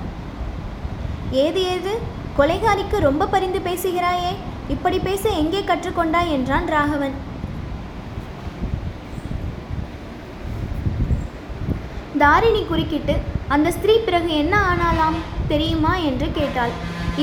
ஏது 1.46 1.62
ஏது? 1.76 1.94
கொலைகாரிக்கு 2.38 2.98
ரொம்ப 3.08 3.24
பரிந்து 3.34 3.60
பேசுகிறாயே. 3.70 4.32
இப்படி 4.74 5.00
பேச 5.08 5.24
எங்கே 5.42 5.62
கற்றுக்கொண்டாய் 5.62 6.34
என்றான் 6.36 6.68
ராகவன். 6.76 7.16
தாரிணி 12.24 12.62
குறுக்கிட்டு 12.70 13.16
அந்த 13.56 13.68
ஸ்திரீ 13.76 13.94
பிறகு 13.98 14.30
என்ன 14.44 14.56
ஆனாலாம் 14.72 15.18
தெரியுமா? 15.52 15.94
என்று 16.10 16.28
கேட்டாள். 16.32 16.74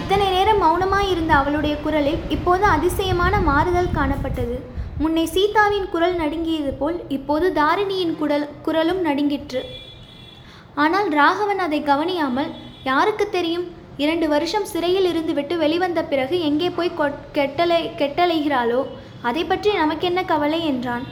இத்தனை 0.00 0.26
நேரம் 0.36 0.62
மௌனமாய் 0.62 1.10
இருந்த 1.10 1.32
அவளுடைய 1.34 1.74
குரலில் 1.84 2.24
இப்போது 2.36 2.64
அதிசயமான 2.76 3.40
மாறுதல் 3.50 3.94
காணப்பட்டது. 3.98 4.56
முன்னே 4.98 5.26
சீதாவின் 5.26 5.88
குரல் 5.88 6.14
நடுங்கியது 6.14 6.72
போல் 6.72 7.04
இப்போது 7.08 7.52
தாரிணியின் 7.52 8.16
குரல் 8.16 8.48
குரலும் 8.62 9.00
நடுங்கிற்று. 9.00 9.64
ஆனால் 10.74 11.08
ராகவன் 11.08 11.58
அதை 11.58 11.82
கவனியாமல் 11.82 12.50
யாருக்கு 12.84 13.30
தெரியும்? 13.30 13.64
இரண்டு 13.96 14.28
வருஷம் 14.28 14.64
சிறையில் 14.64 15.06
இருந்துவிட்டு 15.12 15.56
வெளிவந்த 15.56 16.04
பிறகு 16.04 16.40
எங்கே 16.40 16.70
போய் 16.70 16.90
கொட்- 16.98 17.18
கெட்டலை 17.34 17.90
கெட்டலைகிறாளோ? 17.98 18.86
அதை 19.22 19.44
பற்றி 19.44 19.72
நமக்கென்ன 19.72 20.24
கவலை? 20.24 20.66
என்றான். 20.66 21.04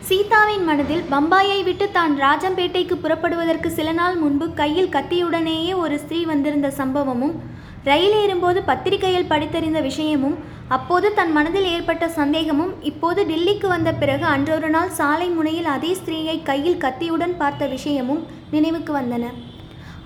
சீதாவின் 0.00 0.64
மனதில் 0.64 1.04
பம்பாயை 1.10 1.62
விட்டு 1.62 1.90
தான் 1.90 2.20
ராஜம்பேட்டைக்கு 2.20 2.94
புறப்படுவதற்கு 2.94 3.70
சில 3.70 3.92
நாள் 3.92 4.16
முன்பு 4.16 4.52
கையில் 4.52 4.88
கத்தியுடனேயே 4.88 5.76
ஒரு 5.76 5.98
ஸ்திரீ 5.98 6.24
வந்திருந்த 6.24 6.70
சம்பவமும் 6.70 7.56
ரயில் 7.88 8.16
ஏறும்போது 8.20 8.60
பத்திரிகையில் 8.68 9.30
படித்தறிந்த 9.32 9.80
விஷயமும் 9.88 10.36
அப்போது 10.74 11.08
தன் 11.18 11.32
மனதில் 11.36 11.68
ஏற்பட்ட 11.74 12.04
சந்தேகமும் 12.16 12.72
இப்போது 12.90 13.20
டில்லிக்கு 13.28 13.68
வந்த 13.74 13.90
பிறகு 14.00 14.24
அன்றொரு 14.32 14.68
நாள் 14.74 14.90
சாலை 14.98 15.28
முனையில் 15.36 15.68
அதே 15.74 15.90
ஸ்திரீயை 16.00 16.36
கையில் 16.48 16.82
கத்தியுடன் 16.84 17.34
பார்த்த 17.42 17.66
விஷயமும் 17.74 18.22
நினைவுக்கு 18.54 18.92
வந்தன. 18.98 19.24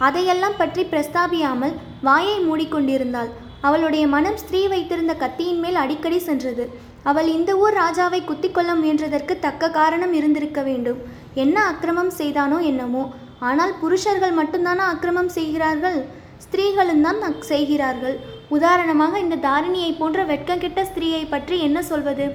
அதையெல்லாம் 0.06 0.58
பற்றி 0.60 0.84
பிரஸ்தாபியாமல் 0.92 1.74
வாயை 2.08 2.36
மூடிக்கொண்டிருந்தாள். 2.46 3.32
அவளுடைய 3.68 4.04
மனம் 4.14 4.38
ஸ்திரீ 4.42 4.62
வைத்திருந்த 4.72 5.12
கத்தியின் 5.24 5.60
மேல் 5.64 5.82
அடிக்கடி 5.82 6.18
சென்றது. 6.28 6.64
அவள் 7.10 7.28
இந்த 7.36 7.50
ஊர் 7.64 7.76
ராஜாவை 7.82 8.20
குத்தி 8.24 8.48
கொள்ள 8.50 8.72
முயன்றதற்கு 8.80 9.34
தக்க 9.46 9.70
காரணம் 9.80 10.16
இருந்திருக்க 10.20 10.60
வேண்டும். 10.70 10.98
என்ன 11.44 11.56
அக்கிரமம் 11.70 12.12
செய்தானோ 12.20 12.58
என்னமோ. 12.70 13.04
ஆனால் 13.48 13.72
புருஷர்கள் 13.80 14.38
மட்டும்தானா 14.40 14.84
அக்கிரமம் 14.92 15.32
செய்கிறார்கள்? 15.36 16.00
ஸ்திரீகளும் 16.44 17.04
தான் 17.06 17.20
செய்கிறார்கள். 17.50 18.16
உதாரணமாக 18.56 19.20
இந்த 19.24 19.40
தாரிணியை 19.48 19.92
போன்ற 20.00 20.22
வெட்கங்கெட்ட 20.30 20.80
ஸ்திரீயை 20.88 21.22
பற்றி 21.34 21.58
என்ன 21.66 21.78
சொல்வது? 21.90 22.26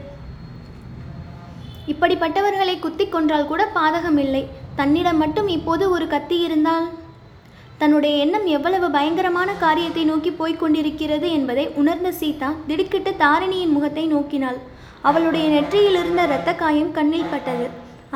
இப்படிப்பட்டவர்களை 1.92 2.76
குத்திக் 2.86 3.12
கொன்றால் 3.16 3.50
கூட 3.52 3.64
பாதகமில்லை 3.76 4.42
தன்னிடம் 4.80 5.22
மட்டும் 5.24 5.50
இப்போது 5.58 5.84
ஒரு 5.96 6.06
கத்தி 6.14 6.38
இருந்தால்? 6.48 6.88
தன்னுடைய 7.82 8.14
எண்ணம் 8.24 8.48
எவ்வளவு 8.58 8.88
பயங்கரமான 8.96 9.50
காரியத்தை 9.64 10.04
நோக்கி 10.12 10.32
போய்க் 10.40 10.62
கொண்டிருக்கிறது 10.62 11.28
என்பதை 11.38 11.66
உணர்ந்த 11.82 12.10
சீதா 12.22 12.50
திடுக்கிட்டு 12.70 13.12
தாரிணியின் 13.24 13.76
முகத்தை 13.76 14.06
நோக்கினாள். 14.14 14.60
அவளுடைய 15.10 15.46
நெற்றியில் 15.56 16.00
இருந்த 16.02 16.22
இரத்த 16.30 16.54
காயம் 16.62 16.96
கண்ணில் 16.98 17.32
பட்டது. 17.34 17.68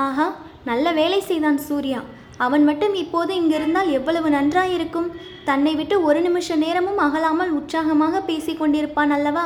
ஆஹா 0.05 0.27
நல்ல 0.69 0.85
வேலை 0.99 1.19
செய்தான் 1.29 1.59
சூர்யா. 1.67 1.99
அவன் 2.45 2.63
மட்டும் 2.63 2.93
இப்போது 2.93 3.31
இங்கிருந்தால் 3.41 3.89
எவ்வளவு 3.91 4.29
நன்றாயிருக்கும்? 4.29 5.09
தன்னை 5.43 5.75
விட்டு 5.75 5.95
ஒரு 6.03 6.21
நிமிஷ 6.21 6.55
நேரமும் 6.55 6.97
அகலாமல் 6.97 7.51
உற்சாகமாக 7.57 8.21
பேசிக் 8.21 8.59
கொண்டிருப்பான் 8.61 9.13
அல்லவா? 9.17 9.45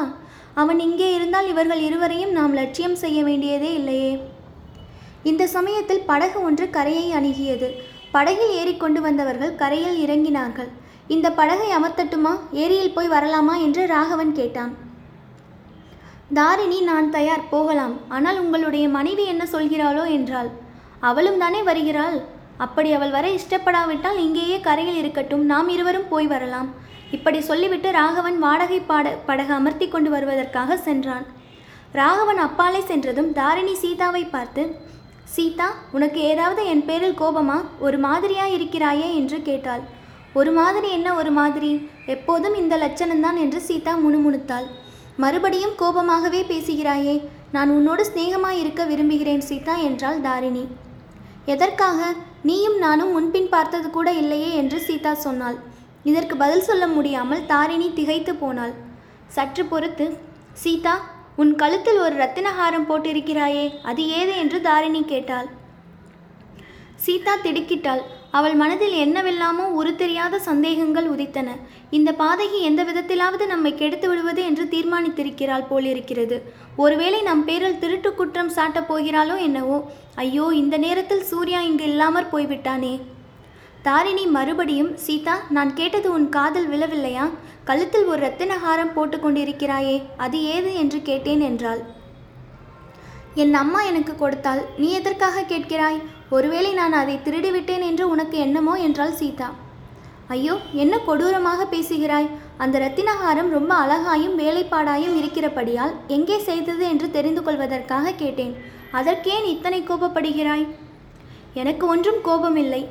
அவன் 0.54 0.80
இங்கே 0.80 1.14
இருந்தால் 1.14 1.48
இவர்கள் 1.48 1.80
இருவரையும் 1.80 2.32
நாம் 2.32 2.54
லட்சியம் 2.54 2.96
செய்ய 2.96 3.24
வேண்டியதே 3.24 3.74
இல்லையே. 3.74 4.14
இந்த 5.24 5.44
சமயத்தில் 5.48 6.06
படகு 6.06 6.40
ஒன்று 6.42 6.66
கரையை 6.70 7.08
அணுகியது. 7.20 7.70
படகில் 8.12 8.54
ஏறிக்கொண்டு 8.60 9.00
வந்தவர்கள் 9.02 9.56
கரையில் 9.56 10.00
இறங்கினார்கள். 10.06 10.70
இந்த 11.08 11.28
படகை 11.32 11.70
அமர்த்தட்டுமா? 11.78 12.34
ஏரியில் 12.52 12.94
போய் 12.94 13.10
வரலாமா? 13.10 13.56
என்று 13.62 13.82
ராகவன் 13.88 14.34
கேட்டான். 14.34 14.74
தாரிணி 16.34 16.80
நான் 16.82 17.10
தயார் 17.10 17.50
போகலாம். 17.50 17.98
ஆனால் 18.10 18.40
உங்களுடைய 18.40 18.86
மனைவி 18.90 19.26
என்ன 19.26 19.44
சொல்கிறாளோ 19.52 20.06
என்றாள். 20.10 20.50
அவளும் 21.00 21.38
தானே 21.38 21.60
வருகிறாள்? 21.64 22.18
அப்படி 22.58 22.94
அவள் 22.94 23.10
வர 23.10 23.28
இஷ்டப்படாவிட்டால் 23.30 24.18
இங்கேயே 24.18 24.60
கரையில் 24.60 24.96
இருக்கட்டும் 24.96 25.46
நாம் 25.46 25.70
இருவரும் 25.70 26.08
போய் 26.08 26.28
வரலாம். 26.28 26.70
இப்படி 27.12 27.42
சொல்லிவிட்டு 27.42 27.92
ராகவன் 27.92 28.40
வாடகை 28.40 28.80
பாட 28.80 29.10
படகு 29.26 29.54
அமர்த்தி 29.54 29.88
கொண்டு 29.88 30.10
வருவதற்காக 30.10 30.78
சென்றான். 30.78 31.26
ராகவன் 31.92 32.38
அப்பாலே 32.38 32.80
சென்றதும் 32.80 33.34
தாரிணி 33.34 33.76
சீதாவை 33.76 34.26
பார்த்து 34.26 34.76
சீதா 35.24 35.74
உனக்கு 35.92 36.20
ஏதாவது 36.20 36.66
என் 36.66 36.86
பேரில் 36.86 37.20
கோபமா? 37.20 37.62
ஒரு 37.80 37.98
மாதிரியா 37.98 38.46
இருக்கிறாயே? 38.46 39.16
என்று 39.16 39.42
கேட்டாள். 39.42 39.82
ஒரு 40.34 40.52
மாதிரி 40.52 40.92
என்ன 40.92 41.14
ஒரு 41.14 41.32
மாதிரி? 41.32 41.90
எப்போதும் 42.06 42.56
இந்த 42.56 42.78
லட்சணம்தான் 42.78 43.38
என்று 43.38 43.62
சீதா 43.62 43.98
முணுமுணுத்தாள். 43.98 44.66
மறுபடியும் 45.18 45.76
கோபமாகவே 45.80 46.42
பேசுகிறாயே? 46.44 47.28
நான் 47.52 47.70
உன்னோடு 47.70 48.06
சிநேகமாய் 48.06 48.60
இருக்க 48.60 48.84
விரும்புகிறேன் 48.86 49.42
சீதா 49.42 49.76
என்றாள் 49.76 50.22
தாரிணி. 50.22 50.68
எதற்காக? 51.46 52.14
நீயும் 52.48 52.78
நானும் 52.78 53.12
முன்பின் 53.12 53.50
பார்த்தது 53.50 53.88
கூட 53.90 54.10
இல்லையே 54.22 54.50
என்று 54.62 54.78
சீதா 54.88 55.12
சொன்னாள். 55.26 55.58
இதற்கு 56.04 56.36
பதில் 56.38 56.66
சொல்ல 56.70 56.86
முடியாமல் 56.88 57.46
தாரிணி 57.46 57.88
திகைத்து 57.94 58.34
போனாள். 58.36 58.74
சற்று 59.36 59.64
பொறுத்து 59.66 60.06
சீதா 60.64 60.96
உன் 61.42 61.54
கழுத்தில் 61.62 62.00
ஒரு 62.06 62.16
ரத்தினஹாரம் 62.16 62.88
போட்டிருக்கிறாயே 62.90 63.66
அது 63.90 64.02
ஏது? 64.20 64.34
என்று 64.38 64.60
தாரிணி 64.62 65.02
கேட்டாள். 65.14 65.48
சீதா 67.06 67.34
திடுக்கிட்டாள். 67.44 68.04
அவள் 68.38 68.56
மனதில் 68.56 68.96
என்னவெல்லாமோ 68.96 69.66
உருத்தெரியாத 69.80 70.36
சந்தேகங்கள் 70.36 71.08
உதித்தன. 71.10 71.50
இந்த 71.90 72.10
பாதகி 72.12 72.60
எந்த 72.60 72.84
விதத்திலாவது 72.84 73.46
நம்மை 73.46 73.72
கெடுத்து 73.76 74.08
விடுவது 74.10 74.42
என்று 74.44 74.64
தீர்மானித்திருக்கிறாள் 74.66 75.68
போலிருக்கிறது. 75.70 76.38
ஒருவேளை 76.76 77.22
நம் 77.22 77.46
பேரில் 77.46 77.80
திருட்டு 77.80 78.14
குற்றம் 78.14 78.52
சாட்டப் 78.52 78.90
போகிறாளோ 78.90 79.38
என்னவோ? 79.40 79.78
ஐயோ 80.16 80.48
இந்த 80.54 80.78
நேரத்தில் 80.78 81.24
சூர்யா 81.24 81.62
இங்கு 81.62 81.84
இல்லாமற் 81.84 82.32
போய்விட்டானே. 82.32 82.94
தாரிணி 83.82 84.26
மறுபடியும் 84.26 84.92
சீதா 84.98 85.38
நான் 85.50 85.74
கேட்டது 85.74 86.08
உன் 86.12 86.30
காதில் 86.30 86.70
விழவில்லையா? 86.70 87.26
கழுத்தில் 87.64 88.06
ஒரு 88.06 88.22
ரத்தினஹாரம் 88.28 88.96
போட்டுக்கொண்டிருக்கிறாயே 88.96 89.98
அது 90.18 90.40
ஏது? 90.56 90.74
என்று 90.76 91.02
கேட்டேன் 91.02 91.40
என்றாள். 91.40 91.84
என் 93.44 93.56
அம்மா 93.62 93.80
எனக்கு 93.90 94.14
கொடுத்தால் 94.16 94.62
நீ 94.82 94.88
எதற்காக 94.98 95.42
கேட்கிறாய்? 95.50 95.98
ஒருவேளை 96.36 96.70
நான் 96.78 96.94
அதை 97.00 97.16
திருடிவிட்டேன் 97.26 97.84
என்று 97.90 98.04
உனக்கு 98.14 98.38
என்னமோ 98.44 98.74
என்றாள் 98.86 99.18
சீதா. 99.22 99.50
ஐயோ 100.36 100.54
என்ன 100.84 100.94
கொடூரமாக 101.08 101.66
பேசுகிறாய்? 101.74 102.30
அந்த 102.64 102.76
ரத்தினஹாரம் 102.84 103.50
ரொம்ப 103.56 103.72
அழகாயும் 103.84 104.38
வேலைப்பாடாயும் 104.42 105.18
இருக்கிறபடியால் 105.22 105.94
எங்கே 106.18 106.38
செய்தது 106.48 106.86
என்று 106.94 107.10
தெரிந்து 107.18 107.44
கொள்வதற்காக 107.48 108.16
கேட்டேன். 108.22 108.54
அதற்கேன் 109.00 109.46
இத்தனை 109.54 109.82
கோபப்படுகிறாய்? 109.90 110.66
எனக்கு 111.64 111.86
ஒன்றும் 111.96 112.22
கோபமில்லை. 112.30 112.82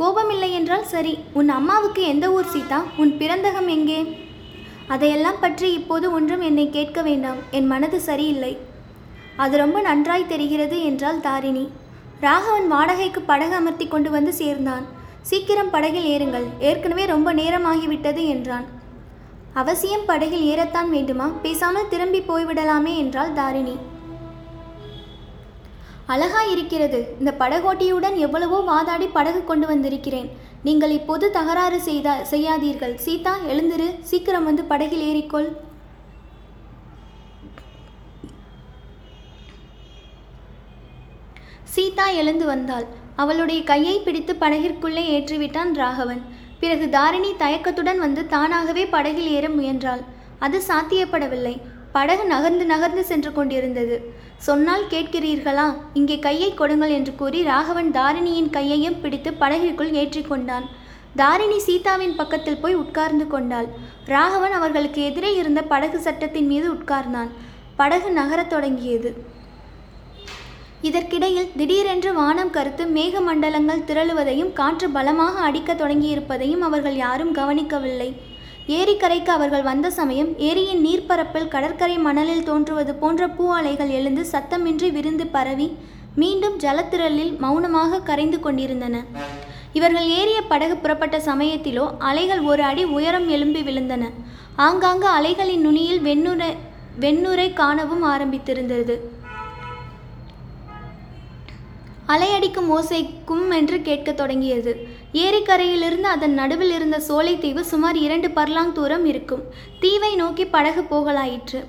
கோபமில்லை 0.00 0.50
என்றால் 0.58 0.88
சரி 0.94 1.14
உன் 1.38 1.52
அம்மாவுக்கு 1.58 2.02
எந்த 2.14 2.26
ஊர் 2.38 2.50
சீதா? 2.54 2.80
உன் 3.02 3.14
பிறந்தகம் 3.20 3.70
எங்கே? 3.76 4.00
அதையெல்லாம் 4.94 5.42
பற்றி 5.44 5.68
இப்போது 5.78 6.06
ஒன்றும் 6.18 6.44
என்னை 6.50 6.66
கேட்க 6.78 7.00
வேண்டாம். 7.10 7.40
என் 7.58 7.70
மனது 7.74 8.00
சரியில்லை. 8.10 8.52
அது 9.44 9.54
ரொம்ப 9.62 9.78
நன்றாய் 9.88 10.30
தெரிகிறது 10.32 10.78
என்றாள் 10.88 11.20
தாரிணி. 11.26 11.64
ராகவன் 12.24 12.66
வாடகைக்கு 12.72 13.20
படகு 13.30 13.54
அமர்த்தி 13.60 13.86
கொண்டு 13.88 14.10
வந்து 14.16 14.32
சேர்ந்தான். 14.40 14.84
சீக்கிரம் 15.30 15.72
படகில் 15.74 16.08
ஏறுங்கள். 16.14 16.46
ஏற்கனவே 16.68 17.04
ரொம்ப 17.12 17.28
நேரமாகிவிட்டது 17.40 18.22
என்றான். 18.34 18.66
அவசியம் 19.60 20.04
படகில் 20.10 20.44
ஏறத்தான் 20.50 20.90
வேண்டுமா? 20.96 21.26
பேசாமல் 21.44 21.88
திரும்பி 21.92 22.20
போய்விடலாமே 22.28 22.92
என்றாள் 23.04 23.32
தாரிணி. 23.38 23.76
அழகா 26.14 26.42
இருக்கிறது. 26.52 27.00
இந்த 27.18 27.32
படகோட்டியுடன் 27.40 28.16
எவ்வளவோ 28.26 28.60
வாதாடி 28.70 29.06
படகு 29.16 29.40
கொண்டு 29.50 29.66
வந்திருக்கிறேன். 29.66 30.28
நீங்கள் 30.68 30.94
இப்போது 30.98 31.26
தகராறு 31.36 31.78
செய்தா 31.88 32.14
செய்யாதீர்கள். 32.32 32.94
சீதா 33.06 33.34
எழுந்திரு. 33.52 33.88
சீக்கிரம் 34.10 34.48
வந்து 34.48 34.64
படகில் 34.72 35.04
ஏறிக்கொள். 35.10 35.50
சீதா 41.74 42.06
எழுந்து 42.20 42.46
வந்தாள். 42.46 42.86
அவளுடைய 43.16 43.62
கையை 43.62 43.98
பிடித்து 43.98 44.32
படகிற்குள்ளே 44.40 45.02
ஏற்றிவிட்டான் 45.16 45.72
ராகவன். 45.74 46.22
பிறகு 46.60 46.88
தாரிணி 46.88 47.30
தயக்கத்துடன் 47.38 47.98
வந்து 47.98 48.26
தானாகவே 48.26 48.86
படகில் 48.86 49.28
ஏற 49.30 49.48
முயன்றாள். 49.48 50.02
அது 50.38 50.60
சாத்தியப்படவில்லை. 50.68 51.54
படகு 51.92 52.24
நகர்ந்து 52.24 52.66
நகர்ந்து 52.66 53.04
சென்று 53.04 53.32
கொண்டிருந்தது. 53.32 53.96
சொன்னால் 54.36 54.84
கேட்கிறீர்களா? 54.90 55.68
இங்கே 55.94 56.18
கையை 56.18 56.54
கொடுங்கள் 56.54 56.90
என்று 56.90 57.14
கூறி 57.14 57.42
ராகவன் 57.42 57.90
தாரிணியின் 57.90 58.50
கையையும் 58.50 59.00
பிடித்து 59.00 59.30
படகிற்குள் 59.30 59.96
ஏற்றிக்கொண்டான் 60.02 60.66
தாரிணி 61.16 61.58
சீதாவின் 61.58 62.16
பக்கத்தில் 62.16 62.60
போய் 62.60 62.74
உட்கார்ந்து 62.74 63.26
கொண்டாள். 63.26 63.68
ராகவன் 64.04 64.52
அவர்களுக்கு 64.52 65.02
எதிரே 65.04 65.32
இருந்த 65.34 65.62
படகு 65.62 65.98
சட்டத்தின் 65.98 66.46
மீது 66.46 66.68
உட்கார்ந்தான். 66.72 67.30
படகு 67.76 68.10
நகரத் 68.10 68.52
தொடங்கியது. 68.54 69.38
இதற்கிடையில் 70.88 71.50
திடீரென்று 71.58 72.10
வானம் 72.18 72.52
கருத்து 72.56 72.84
மேகமண்டலங்கள் 72.96 73.82
திரளுவதையும் 73.88 74.52
காற்று 74.52 74.86
பலமாக 74.90 75.40
அடிக்கத் 75.48 75.80
தொடங்கியிருப்பதையும் 75.82 76.62
அவர்கள் 76.68 76.96
யாரும் 76.96 77.32
கவனிக்கவில்லை. 77.38 78.08
ஏரிக்கரைக்கு 78.78 79.30
அவர்கள் 79.36 79.62
வந்த 79.62 79.90
சமயம் 79.98 80.30
ஏரியின் 80.48 80.82
நீர்ப்பரப்பில் 80.86 81.50
கடற்கரை 81.54 81.98
மணலில் 81.98 82.42
தோன்றுவது 82.42 82.94
போன்ற 82.94 83.28
பூ 83.28 83.44
அலைகள் 83.58 83.92
எழுந்து 83.98 84.24
சத்தமின்றி 84.32 84.90
விருந்து 84.96 85.26
பரவி 85.36 85.68
மீண்டும் 86.14 86.56
ஜலத்திரளில் 86.58 87.32
மௌனமாக 87.44 88.02
கரைந்து 88.08 88.40
கொண்டிருந்தன. 88.40 89.04
இவர்கள் 89.72 90.08
ஏறிய 90.18 90.38
படகு 90.42 90.76
புறப்பட்ட 90.76 91.16
சமயத்திலோ 91.18 91.84
அலைகள் 92.10 92.40
ஒரு 92.40 92.62
அடி 92.62 92.84
உயரம் 92.96 93.28
எழும்பி 93.28 93.60
விழுந்தன. 93.60 94.04
ஆங்காங்கு 94.56 95.08
அலைகளின் 95.18 95.64
நுனியில் 95.66 96.04
வெண்ணுரை 96.08 96.52
வெண்ணுரை 97.00 97.48
காணவும் 97.52 98.04
ஆரம்பித்திருந்தது. 98.14 98.94
அலையடிக்கும் 102.12 102.70
ஓசை 102.76 103.00
கும் 103.24 103.50
என்று 103.50 103.76
கேட்கத் 103.88 104.16
தொடங்கியது. 104.16 104.72
ஏரிக்கரையிலிருந்து 105.24 106.08
அதன் 106.14 106.34
நடுவில் 106.34 106.72
இருந்த 106.72 106.98
சோலைத்தீவு 107.08 107.62
சுமார் 107.72 107.96
இரண்டு 107.96 108.28
பர்லாங் 108.28 108.72
தூரம் 108.72 109.04
இருக்கும். 109.04 109.42
தீவை 109.80 110.14
நோக்கி 110.14 110.46
படகு 110.46 110.82
போகலாயிற்று. 110.90 111.60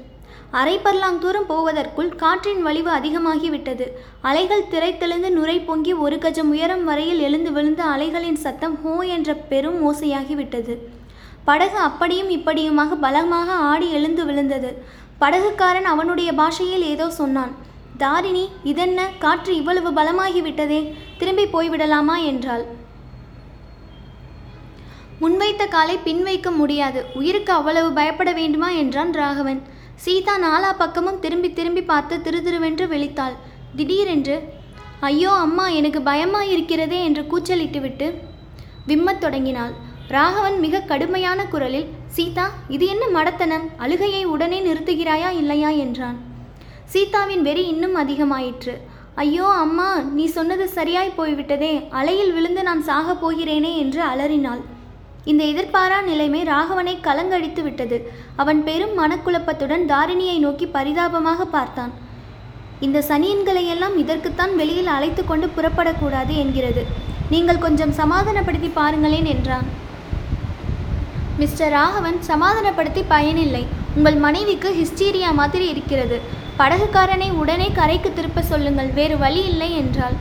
அரை 0.59 0.79
பர்லாங் 0.85 1.19
தூரம் 1.19 1.45
போவதற்குள் 1.45 2.09
காற்றின் 2.15 2.61
வலிவு 2.61 2.91
அதிகமாகிவிட்டது. 2.91 3.85
அலைகள் 4.21 4.65
திரைத்தெழுந்து 4.71 5.29
நுரை 5.29 5.59
பொங்கி 5.59 5.93
ஒரு 6.05 6.15
கஜம் 6.15 6.49
உயரம் 6.53 6.83
வரையில் 6.83 7.19
எழுந்து 7.19 7.51
விழுந்த 7.51 7.83
அலைகளின் 7.83 8.41
சத்தம் 8.45 8.75
ஹோ 8.83 8.95
என்ற 9.15 9.33
பெரும் 9.51 9.79
ஓசையாகிவிட்டது. 9.89 10.75
படகு 11.45 11.77
அப்படியும் 11.77 12.29
இப்படியுமாக 12.29 12.95
பலமாக 12.95 13.51
ஆடி 13.51 13.89
எழுந்து 13.91 14.25
விழுந்தது. 14.25 14.71
படகுக்காரன் 15.21 15.89
அவனுடைய 15.93 16.33
பாஷையில் 16.33 16.85
ஏதோ 16.93 17.09
சொன்னான். 17.09 17.53
தாரிணி 17.97 18.49
இதென்ன? 18.63 19.09
காற்று 19.19 19.55
இவ்வளவு 19.55 19.91
பலமாகிவிட்டதே. 19.91 20.93
திரும்பி 21.17 21.43
போய்விடலாமா? 21.43 22.23
என்றாள். 22.25 22.65
முன்வைத்த 25.21 25.67
காலை 25.67 25.97
பின் 25.97 26.23
வைக்க 26.23 26.51
முடியாது. 26.51 27.05
உயிருக்கு 27.13 27.53
அவ்வளவு 27.53 27.93
பயப்பட 27.93 28.31
வேண்டுமா? 28.31 28.69
என்றான் 28.69 29.11
ராகவன். 29.11 29.61
சீதா 29.95 30.37
நாலா 30.37 30.77
பக்கமும் 30.77 31.19
திரும்பி 31.19 31.53
திரும்பி 31.53 31.81
பார்த்து 31.81 32.17
திருதிருவென்று 32.17 32.87
விழித்தாள். 32.87 33.35
திடீரென்று 33.75 34.53
ஐயோ 34.99 35.31
அம்மா 35.31 35.67
எனக்கு 35.67 35.99
பயமாயிருக்கிறதே 35.99 37.03
என்று 37.03 37.21
கூச்சலிட்டுவிட்டு 37.21 38.17
விம்மத் 38.87 39.21
தொடங்கினாள். 39.21 39.71
ராகவன் 40.07 40.59
மிக 40.59 40.79
கடுமையான 40.79 41.45
குரலில் 41.45 41.87
சீதா 42.07 42.49
இது 42.69 42.85
என்ன 42.85 43.21
மடத்தனம்? 43.21 43.67
அழுகையை 43.77 44.23
உடனே 44.23 44.61
நிறுத்துகிறாயா? 44.61 45.31
இல்லையா? 45.31 45.69
என்றான். 45.69 46.30
சீதாவின் 46.93 47.43
வெறி 47.47 47.63
இன்னும் 47.71 47.95
அதிகமாயிற்று. 48.01 48.73
ஐயோ 49.23 49.47
அம்மா 49.63 49.87
நீ 50.17 50.25
சொன்னது 50.35 50.65
சரியாய் 50.77 51.17
போய்விட்டதே. 51.17 51.71
அலையில் 51.99 52.33
விழுந்து 52.35 52.61
நான் 52.67 52.81
சாகப் 52.89 53.21
போகிறேனே 53.23 53.71
என்று 53.83 54.01
அலறினாள். 54.11 54.61
இந்த 55.31 55.41
எதிர்பாரா 55.51 55.97
நிலைமை 56.09 56.41
ராகவனை 56.51 56.95
கலங்கடித்து 57.07 57.61
விட்டது. 57.63 57.97
அவன் 58.41 58.59
பெரும் 58.67 58.95
மனக்குழப்பத்துடன் 59.01 59.83
தாரிணியை 59.91 60.37
நோக்கி 60.45 60.67
பரிதாபமாக 60.77 61.45
பார்த்தான். 61.55 61.93
இந்த 62.85 62.99
சனியன்களையெல்லாம் 63.09 63.95
இதற்குத்தான் 64.03 64.55
வெளியில் 64.61 64.93
அழைத்து 64.95 65.23
கொண்டு 65.25 65.49
புறப்படக்கூடாது 65.57 66.35
என்கிறது. 66.43 66.83
நீங்கள் 67.33 67.63
கொஞ்சம் 67.65 67.97
சமாதானப்படுத்தி 68.01 68.71
பாருங்களேன் 68.79 69.29
என்றான். 69.35 69.69
மிஸ்டர் 71.43 71.73
ராகவன் 71.79 72.19
சமாதானப்படுத்தி 72.31 73.03
பயனில்லை. 73.13 73.63
உங்கள் 73.97 74.17
மனைவிக்கு 74.25 74.69
ஹிஸ்டீரியா 74.79 75.29
மாதிரி 75.39 75.65
இருக்கிறது. 75.67 76.17
படகுக்காரனை 76.59 77.31
உடனே 77.41 77.71
கரைக்கு 77.79 78.13
திருப்ப 78.13 78.41
சொல்லுங்கள் 78.41 78.91
வேறு 78.97 79.17
வழி 79.17 79.41
இல்லை 79.45 79.69
என்றாள். 79.77 80.15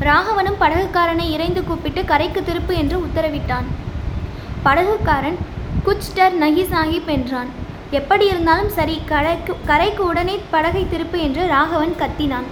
ராகவனும் 0.00 0.58
படகுக்காரனை 0.60 1.26
இறைந்து 1.34 1.64
கூப்பிட்டு 1.64 2.04
கரைக்கு 2.04 2.40
திருப்பு 2.40 2.72
என்று 2.82 2.96
உத்தரவிட்டான். 3.06 3.66
படகுக்காரன் 4.66 5.38
குச்டர் 5.86 6.36
நகி 6.42 6.64
சாஹிப் 6.72 7.10
என்றான். 7.16 7.50
எப்படி 7.90 8.24
இருந்தாலும் 8.26 8.70
சரி 8.78 8.96
கரைக்கு 9.12 9.54
கரைக்கு 9.70 10.02
உடனே 10.04 10.36
படகை 10.50 10.84
திருப்பு 10.92 11.18
என்று 11.26 11.42
ராகவன் 11.46 11.96
கத்தினான். 12.02 12.48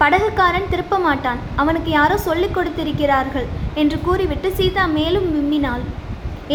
படகுக்காரன் 0.00 0.70
திருப்ப 0.70 0.98
மாட்டான். 0.98 1.40
அவனுக்கு 1.56 1.90
யாரோ 1.90 2.16
சொல்லிக் 2.28 2.54
கொடுத்திருக்கிறார்கள் 2.56 3.48
என்று 3.74 3.98
கூறிவிட்டு 4.06 4.50
சீதா 4.60 4.86
மேலும் 4.98 5.28
விம்மினாள். 5.34 5.84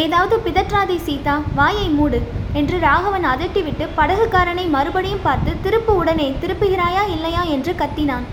ஏதாவது 0.06 0.38
பிதற்றாதே 0.46 0.98
சீதா 1.10 1.42
வாயை 1.56 1.88
மூடு. 1.90 2.22
என்று 2.60 2.78
ராகவன் 2.88 3.26
அதட்டிவிட்டு 3.34 3.86
படகுக்காரனை 4.00 4.66
மறுபடியும் 4.76 5.26
பார்த்து 5.28 5.52
திருப்பு 5.66 5.94
உடனே 6.02 6.28
திருப்புகிறாயா 6.42 7.04
இல்லையா? 7.16 7.42
என்று 7.56 7.72
கத்தினான். 7.82 8.26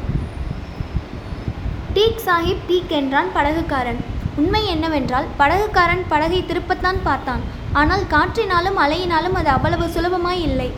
டீக் 1.97 2.23
சாஹிப் 2.27 2.67
டீக் 2.69 2.93
என்றான் 2.99 3.31
படகுக்காரன். 3.37 4.01
உண்மை 4.41 4.63
என்னவென்றால் 4.75 5.27
படகுக்காரன் 5.41 6.05
படகை 6.13 6.41
திருப்பத்தான் 6.51 7.01
பார்த்தான். 7.09 7.43
ஆனால் 7.81 8.05
காற்றினாலும் 8.15 8.79
அலையினாலும் 8.85 9.37
அது 9.41 9.51
அவ்வளவு 9.57 9.87
சுலபமாய் 9.97 10.43
இல்லை. 10.49 10.71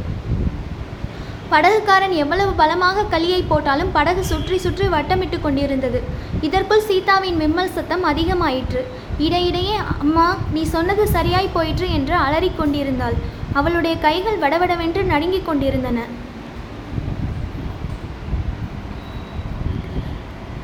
படகுக்காரன் 1.52 2.14
எவ்வளவு 2.22 2.52
பலமாக 2.60 3.06
கலியை 3.14 3.40
போட்டாலும் 3.50 3.92
படகு 3.96 4.22
சுற்றி 4.30 4.56
சுற்றி 4.64 4.86
வட்டமிட்டு 4.94 5.38
கொண்டிருந்தது. 5.40 6.00
இதற்குள் 6.46 6.86
சீதாவின் 6.88 7.38
விம்மல் 7.42 7.74
சத்தம் 7.76 8.04
அதிகமாயிற்று. 8.10 8.80
இடையிடையே 9.26 9.76
அம்மா 10.02 10.26
நீ 10.54 10.62
சொன்னது 10.74 11.04
சரியாய் 11.16 11.54
போயிற்று 11.56 11.86
என்று 11.98 12.14
அலறிக் 12.26 12.58
கொண்டிருந்தாள். 12.58 13.16
அவளுடைய 13.60 13.94
கைகள் 14.06 14.40
வடவடவென்று 14.44 15.02
நடுங்கிக் 15.12 15.46
கொண்டிருந்தன. 15.48 15.98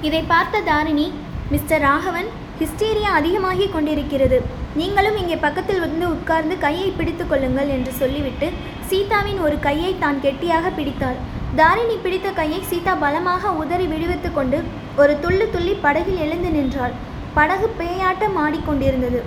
இதை 0.08 0.22
பார்த்த 0.32 0.64
தாரிணி 0.68 1.06
மிஸ்டர் 1.54 1.82
ராகவன் 1.88 2.28
ஹிஸ்டீரியா 2.60 3.10
அதிகமாகி 3.18 3.66
கொண்டிருக்கிறது. 3.74 4.38
நீங்களும் 4.80 5.18
இங்கே 5.20 5.36
பக்கத்தில் 5.44 5.82
வந்து 5.84 6.04
உட்கார்ந்து 6.14 6.54
கையை 6.64 6.88
பிடித்து 6.98 7.24
கொள்ளுங்கள் 7.26 7.72
என்று 7.76 7.92
சொல்லிவிட்டு 8.00 8.48
சீதாவின் 8.90 9.40
ஒரு 9.46 9.56
கையை 9.66 9.92
தான் 10.02 10.22
கெட்டியாக 10.24 10.68
பிடித்தாள். 10.78 11.18
தாரிணி 11.58 11.94
பிடித்த 12.02 12.28
கையை 12.38 12.58
சீதா 12.70 12.92
பலமாக 13.02 13.50
உதறி 13.60 13.86
விடுவித்து 13.92 14.28
கொண்டு 14.32 14.58
ஒரு 15.00 15.12
துள்ளு 15.22 15.46
துள்ளி 15.54 15.74
படகில் 15.84 16.20
எழுந்து 16.24 16.50
நின்றாள். 16.56 16.94
படகு 17.36 17.68
பேயாட்டம் 17.80 18.36
ஆடிக்கொண்டிருந்தது 18.44 19.20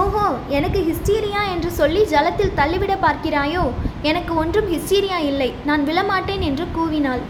ஓஹோ 0.00 0.26
எனக்கு 0.56 0.80
ஹிஸ்டீரியா 0.88 1.40
என்று 1.54 1.70
சொல்லி 1.78 2.02
ஜலத்தில் 2.12 2.54
தள்ளிவிட 2.58 2.92
பார்க்கிறாயோ? 3.06 3.64
எனக்கு 4.10 4.32
ஒன்றும் 4.42 4.68
ஹிஸ்டீரியா 4.74 5.18
இல்லை. 5.30 5.48
நான் 5.68 5.82
விழமாட்டேன் 5.88 6.44
என்று 6.48 6.66
கூவினாள். 6.76 7.24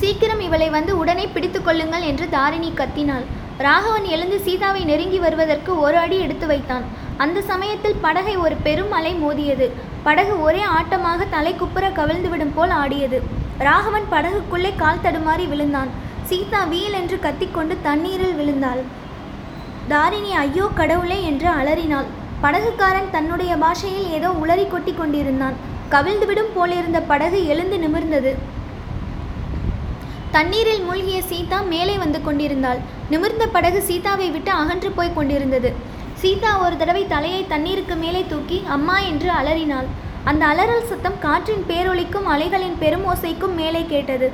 சீக்கிரம் 0.00 0.42
இவளை 0.48 0.68
வந்து 0.78 0.92
உடனே 1.02 1.26
பிடித்து 1.36 1.60
கொள்ளுங்கள் 1.62 2.08
என்று 2.10 2.26
தாரிணி 2.36 2.70
கத்தினாள். 2.80 3.26
ராகவன் 3.66 4.06
எழுந்து 4.14 4.38
சீதாவை 4.46 4.82
நெருங்கி 4.90 5.18
வருவதற்கு 5.24 5.72
ஒரு 5.86 5.96
அடி 6.04 6.18
எடுத்து 6.26 6.46
வைத்தான். 6.52 6.84
அந்த 7.24 7.38
சமயத்தில் 7.50 8.00
படகை 8.04 8.36
ஒரு 8.44 8.56
பெரும் 8.66 8.94
அலை 8.98 9.12
மோதியது. 9.24 9.66
படகு 10.06 10.34
ஒரே 10.46 10.62
ஆட்டமாக 10.76 11.26
தலை 11.34 11.52
குப்புற 11.54 11.84
கவிழ்ந்துவிடும் 11.98 12.54
போல் 12.56 12.72
ஆடியது. 12.82 13.18
ராகவன் 13.66 14.06
படகுக்குள்ளே 14.14 14.72
கால் 14.82 15.04
தடுமாறி 15.04 15.44
விழுந்தான். 15.52 15.90
சீதா 16.28 16.60
வீல் 16.72 16.96
என்று 17.00 17.16
கத்திக்கொண்டு 17.26 17.74
தண்ணீரில் 17.86 18.36
விழுந்தாள். 18.38 18.82
தாரிணி 19.92 20.32
ஐயோ 20.44 20.66
கடவுளே 20.80 21.18
என்று 21.30 21.48
அலறினாள். 21.60 22.08
படகுக்காரன் 22.44 23.12
தன்னுடைய 23.14 23.52
பாஷையில் 23.62 24.08
ஏதோ 24.16 24.28
உளறி 24.42 24.66
கொட்டி 24.68 24.92
கொண்டிருந்தான். 24.94 25.56
கவிழ்ந்துவிடும் 25.94 26.52
போலிருந்த 26.56 26.98
படகு 27.12 27.38
எழுந்து 27.52 27.78
நிமிர்ந்தது. 27.84 28.32
தண்ணீரில் 30.36 30.84
மூழ்கிய 30.88 31.18
சீதா 31.30 31.58
மேலே 31.72 31.94
வந்து 32.04 32.18
கொண்டிருந்தாள். 32.26 32.80
நிமிர்ந்த 33.12 33.46
படகு 33.56 33.80
சீதாவை 33.88 34.28
விட்டு 34.30 34.52
அகன்று 34.60 34.90
போய் 34.98 35.16
கொண்டிருந்தது. 35.16 35.70
சீதா 36.22 36.50
ஒரு 36.64 36.74
தடவை 36.80 37.02
தலையை 37.12 37.40
தண்ணீருக்கு 37.52 37.94
மேலே 38.02 38.20
தூக்கி 38.32 38.58
அம்மா 38.74 38.96
என்று 39.10 39.28
அலறினாள். 39.38 39.88
அந்த 40.30 40.42
அலறல் 40.50 40.86
சத்தம் 40.90 41.16
காற்றின் 41.24 41.64
பேரொலிக்கும் 41.70 42.28
அலைகளின் 42.34 42.76
பெருமோசைக்கும் 42.82 43.56
மேலே 43.60 43.82
கேட்டது. 43.92 44.28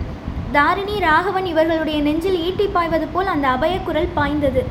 தாரிணி 0.57 0.97
ராகவன் 1.07 1.49
இவர்களுடைய 1.53 1.99
நெஞ்சில் 2.09 2.39
ஈட்டி 2.47 2.67
பாய்வது 2.77 3.09
போல் 3.15 3.33
அந்த 3.35 3.47
அபயக்குரல் 3.55 4.11
பாய்ந்தது. 4.19 4.63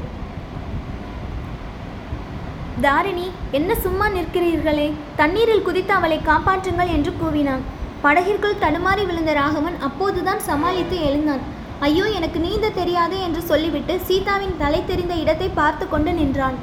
தாரிணி 2.85 3.27
என்ன 3.59 3.79
சும்மா 3.85 4.07
நிற்கிறீர்களே? 4.17 4.87
தண்ணீரில் 5.21 5.67
குதித்து 5.67 5.93
அவளை 5.99 6.21
காப்பாற்றுங்கள் 6.29 6.93
என்று 6.97 7.13
கூவினான். 7.21 7.65
படகிற்குள் 8.05 8.61
தடுமாறி 8.63 9.05
விழுந்த 9.11 9.31
ராகவன் 9.41 9.77
அப்போதுதான் 9.89 10.47
சமாளித்து 10.49 10.99
எழுந்தான். 11.09 11.45
ஐயோ 11.87 12.05
எனக்கு 12.17 12.39
நீந்த 12.47 12.75
தெரியாது 12.81 13.17
என்று 13.27 13.41
சொல்லிவிட்டு 13.51 13.95
சீதாவின் 14.09 14.59
தலை 14.61 14.81
தெரிந்த 14.91 15.15
இடத்தை 15.23 15.49
பார்த்து 15.61 15.85
கொண்டு 15.93 16.11
நின்றான். 16.19 16.57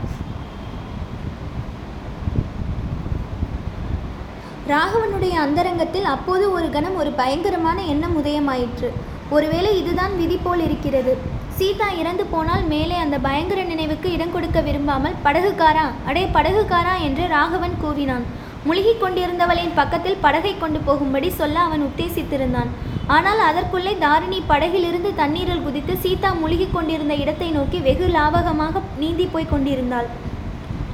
ராகவனுடைய 4.73 5.35
அந்தரங்கத்தில் 5.45 6.07
அப்போது 6.13 6.45
ஒரு 6.57 6.71
கணம் 6.75 6.95
ஒரு 7.01 7.11
பயங்கரமான 7.19 7.79
எண்ணம் 7.93 8.15
உதயமாயிற்று. 8.21 8.89
ஒருவேளை 9.37 9.71
இதுதான் 9.81 10.13
விதி 10.21 10.39
போல் 10.45 10.63
இருக்கிறது. 10.67 11.13
சீதா 11.59 11.89
இறந்து 12.01 12.25
போனால் 12.31 12.65
மேலே 12.73 12.97
அந்த 13.03 13.17
பயங்கர 13.27 13.61
நினைவுக்கு 13.63 14.09
இடம் 14.13 14.33
கொடுக்க 14.33 14.61
விரும்பாமல் 14.61 15.19
படகுக்காரா? 15.27 15.85
அடே 16.09 16.25
படகுக்காரா? 16.37 16.95
என்று 17.09 17.27
ராகவன் 17.37 17.77
கூவினான். 17.83 18.25
முழுகிக் 18.69 19.03
கொண்டிருந்தவளின் 19.03 19.77
பக்கத்தில் 19.81 20.21
படகை 20.21 20.53
கொண்டு 20.59 20.79
போகும்படி 20.89 21.31
சொல்ல 21.41 21.57
அவன் 21.61 21.87
உத்தேசித்திருந்தான். 21.89 22.71
ஆனால் 23.17 23.41
அதற்குள்ளே 23.49 23.95
தாரிணி 24.05 24.39
படகிலிருந்து 24.53 25.11
தண்ணீரில் 25.15 25.65
குதித்து 25.67 25.97
சீதா 26.05 26.31
முழுகிக் 26.43 26.75
கொண்டிருந்த 26.77 27.15
இடத்தை 27.15 27.51
நோக்கி 27.51 27.81
வெகு 27.89 28.09
லாவகமாக 28.19 28.83
நீந்தி 29.03 29.27
போய் 29.35 29.53
கொண்டிருந்தாள். 29.55 30.09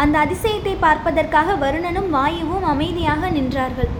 அந்த 0.02 0.16
அதிசயத்தை 0.24 0.74
பார்ப்பதற்காக 0.86 1.54
வருணனும் 1.64 2.08
வாயுவும் 2.16 2.66
அமைதியாக 2.74 3.30
நின்றார்கள். 3.36 3.90